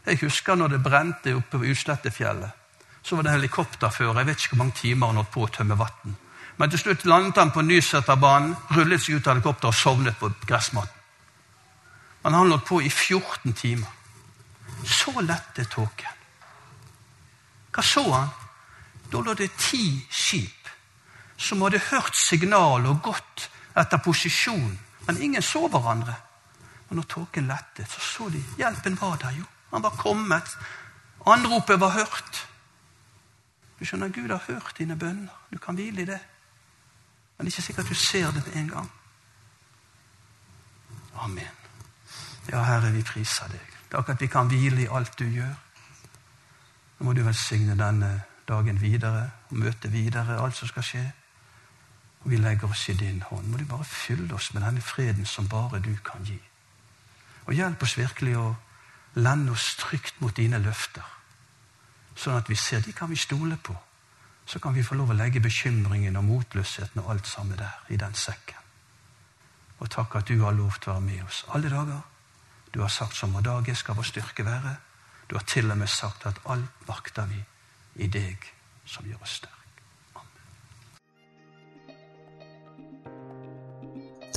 Jeg 0.06 0.22
husker 0.22 0.56
når 0.56 0.68
det 0.68 0.84
brente 0.84 1.34
oppe 1.36 1.60
ved 1.62 1.74
Utslettefjellet. 1.76 2.52
Så 3.04 3.16
var 3.16 3.24
det 3.24 3.32
helikopterfører. 3.32 4.20
Jeg 4.20 4.28
vet 4.28 4.44
ikke 4.44 4.56
hvor 4.56 4.64
mange 4.64 4.78
timer 4.78 5.08
han 5.08 5.20
holdt 5.20 5.34
på 5.34 5.44
å 5.44 5.52
tømme 5.52 5.78
vann. 5.80 6.16
Men 6.58 6.70
til 6.70 6.80
slutt 6.80 7.06
landet 7.06 7.38
han 7.38 7.52
på 7.54 7.62
Nyseterbanen, 7.62 8.56
rullet 8.74 9.04
seg 9.04 9.20
ut 9.20 9.28
av 9.28 9.36
helikopteret 9.36 9.70
og 9.70 9.78
sovnet 9.78 10.18
på 10.20 10.32
gressmatten. 10.48 10.97
Men 12.24 12.34
han 12.34 12.52
holdt 12.52 12.66
på 12.66 12.82
i 12.82 12.90
14 12.90 13.54
timer. 13.54 13.90
Så 14.86 15.14
lette 15.22 15.66
tåken. 15.66 16.14
Hva 17.72 17.84
så 17.84 18.04
han? 18.12 18.30
Da 19.12 19.22
lå 19.22 19.34
det 19.38 19.52
ti 19.60 20.02
skip 20.10 20.70
som 21.38 21.62
hadde 21.62 21.80
hørt 21.92 22.16
signal 22.18 22.88
og 22.90 23.04
gått 23.06 23.48
etter 23.78 24.02
posisjon, 24.02 24.74
men 25.06 25.22
ingen 25.22 25.46
så 25.46 25.68
hverandre. 25.70 26.16
Og 26.90 26.96
når 26.98 27.08
tåken 27.12 27.48
lettet, 27.48 27.90
så 27.92 28.02
så 28.02 28.30
de 28.34 28.42
hjelpen 28.58 28.98
var 29.00 29.20
der 29.22 29.38
jo. 29.38 29.46
Han 29.72 29.84
var 29.84 29.96
kommet. 30.00 30.58
Anropet 31.28 31.80
var 31.80 31.94
hørt. 31.94 32.48
Du 33.80 33.86
skjønner, 33.86 34.10
Gud 34.10 34.32
har 34.32 34.44
hørt 34.48 34.78
dine 34.78 34.98
bønner. 34.98 35.34
Du 35.52 35.60
kan 35.62 35.76
hvile 35.76 36.02
i 36.02 36.10
det. 36.10 36.20
Men 37.38 37.46
det 37.46 37.54
er 37.54 37.58
ikke 37.58 37.68
sikkert 37.68 37.90
du 37.90 37.96
ser 37.96 38.32
det 38.32 38.46
med 38.48 38.56
en 38.56 38.70
gang. 38.70 38.92
Amen. 41.16 41.67
Ja, 42.52 42.64
Herre, 42.64 42.92
vi 42.96 43.04
priser 43.04 43.50
deg. 43.52 43.74
Takk 43.92 44.14
at 44.14 44.22
vi 44.22 44.28
kan 44.32 44.48
hvile 44.48 44.86
i 44.86 44.92
alt 44.92 45.18
du 45.20 45.26
gjør. 45.26 45.56
Nå 46.98 47.06
må 47.06 47.14
du 47.14 47.24
velsigne 47.26 47.76
denne 47.78 48.12
dagen 48.48 48.80
videre 48.82 49.30
og 49.50 49.58
møte 49.64 49.92
videre 49.92 50.40
alt 50.40 50.56
som 50.56 50.70
skal 50.72 50.86
skje. 50.86 51.04
Og 52.24 52.32
vi 52.32 52.40
legger 52.40 52.72
oss 52.72 52.88
i 52.90 52.96
din 52.98 53.22
hånd. 53.22 53.50
Må 53.52 53.60
du 53.60 53.66
bare 53.68 53.86
fylle 53.86 54.34
oss 54.36 54.54
med 54.54 54.64
denne 54.64 54.82
freden 54.82 55.26
som 55.26 55.50
bare 55.52 55.80
du 55.84 55.94
kan 56.04 56.24
gi. 56.24 56.40
Og 57.48 57.54
hjelp 57.56 57.84
oss 57.84 57.98
virkelig 58.00 58.38
å 58.40 58.48
lende 59.20 59.52
oss 59.52 59.76
trygt 59.80 60.20
mot 60.22 60.36
dine 60.36 60.60
løfter, 60.62 61.06
sånn 62.18 62.38
at 62.38 62.50
vi 62.50 62.58
ser 62.60 62.84
de 62.86 62.94
kan 62.94 63.10
vi 63.10 63.18
stole 63.18 63.58
på. 63.58 63.76
Så 64.48 64.60
kan 64.64 64.76
vi 64.76 64.84
få 64.84 64.96
lov 64.96 65.12
å 65.12 65.16
legge 65.18 65.44
bekymringen 65.44 66.16
og 66.16 66.24
motløsheten 66.28 67.02
og 67.02 67.10
alt 67.12 67.28
sammen 67.28 67.58
der, 67.60 67.80
i 67.90 67.98
den 68.00 68.14
sekken. 68.16 68.60
Og 69.80 69.90
takk 69.92 70.16
at 70.16 70.30
du 70.30 70.40
har 70.44 70.56
lov 70.56 70.80
til 70.80 70.92
å 70.92 70.98
være 70.98 71.06
med 71.08 71.24
oss 71.26 71.44
alle 71.56 71.72
dager. 71.72 72.17
Du 72.78 72.82
har 72.82 72.90
sagt 72.90 73.16
som 73.16 73.34
vår 73.34 73.42
dag 73.42 73.70
skal 73.78 73.96
vår 73.98 74.06
styrke 74.06 74.44
være. 74.46 74.76
Du 75.28 75.34
har 75.36 75.46
til 75.50 75.72
og 75.74 75.80
med 75.80 75.90
sagt 75.90 76.28
at 76.30 76.38
alt 76.46 76.84
makter 76.86 77.26
vi 77.26 77.40
i 78.06 78.10
deg 78.14 78.38
som 78.86 79.08
gjør 79.10 79.24
oss 79.26 79.40
sterk. 79.40 80.22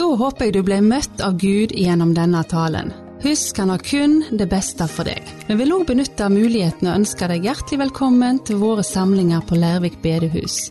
Da 0.01 0.09
håper 0.23 0.49
jeg 0.49 0.57
du 0.57 0.63
ble 0.65 0.81
møtt 0.81 1.21
av 1.21 1.37
Gud 1.37 1.77
gjennom 1.77 2.17
denne 2.17 2.41
talen. 2.49 2.95
Husk 3.21 3.61
han 3.61 3.75
har 3.75 3.85
kun 3.85 4.23
det 4.33 4.49
beste 4.49 4.89
for 4.89 5.05
deg. 5.05 5.21
Vi 5.45 5.61
vil 5.61 5.77
òg 5.77 5.85
benytte 5.93 6.33
muligheten 6.33 6.89
og 6.89 7.03
ønske 7.03 7.29
deg 7.29 7.45
hjertelig 7.45 7.85
velkommen 7.91 8.41
til 8.49 8.65
våre 8.65 8.81
samlinger 8.81 9.45
på 9.45 9.61
Lærvik 9.61 10.01
bedehus. 10.01 10.71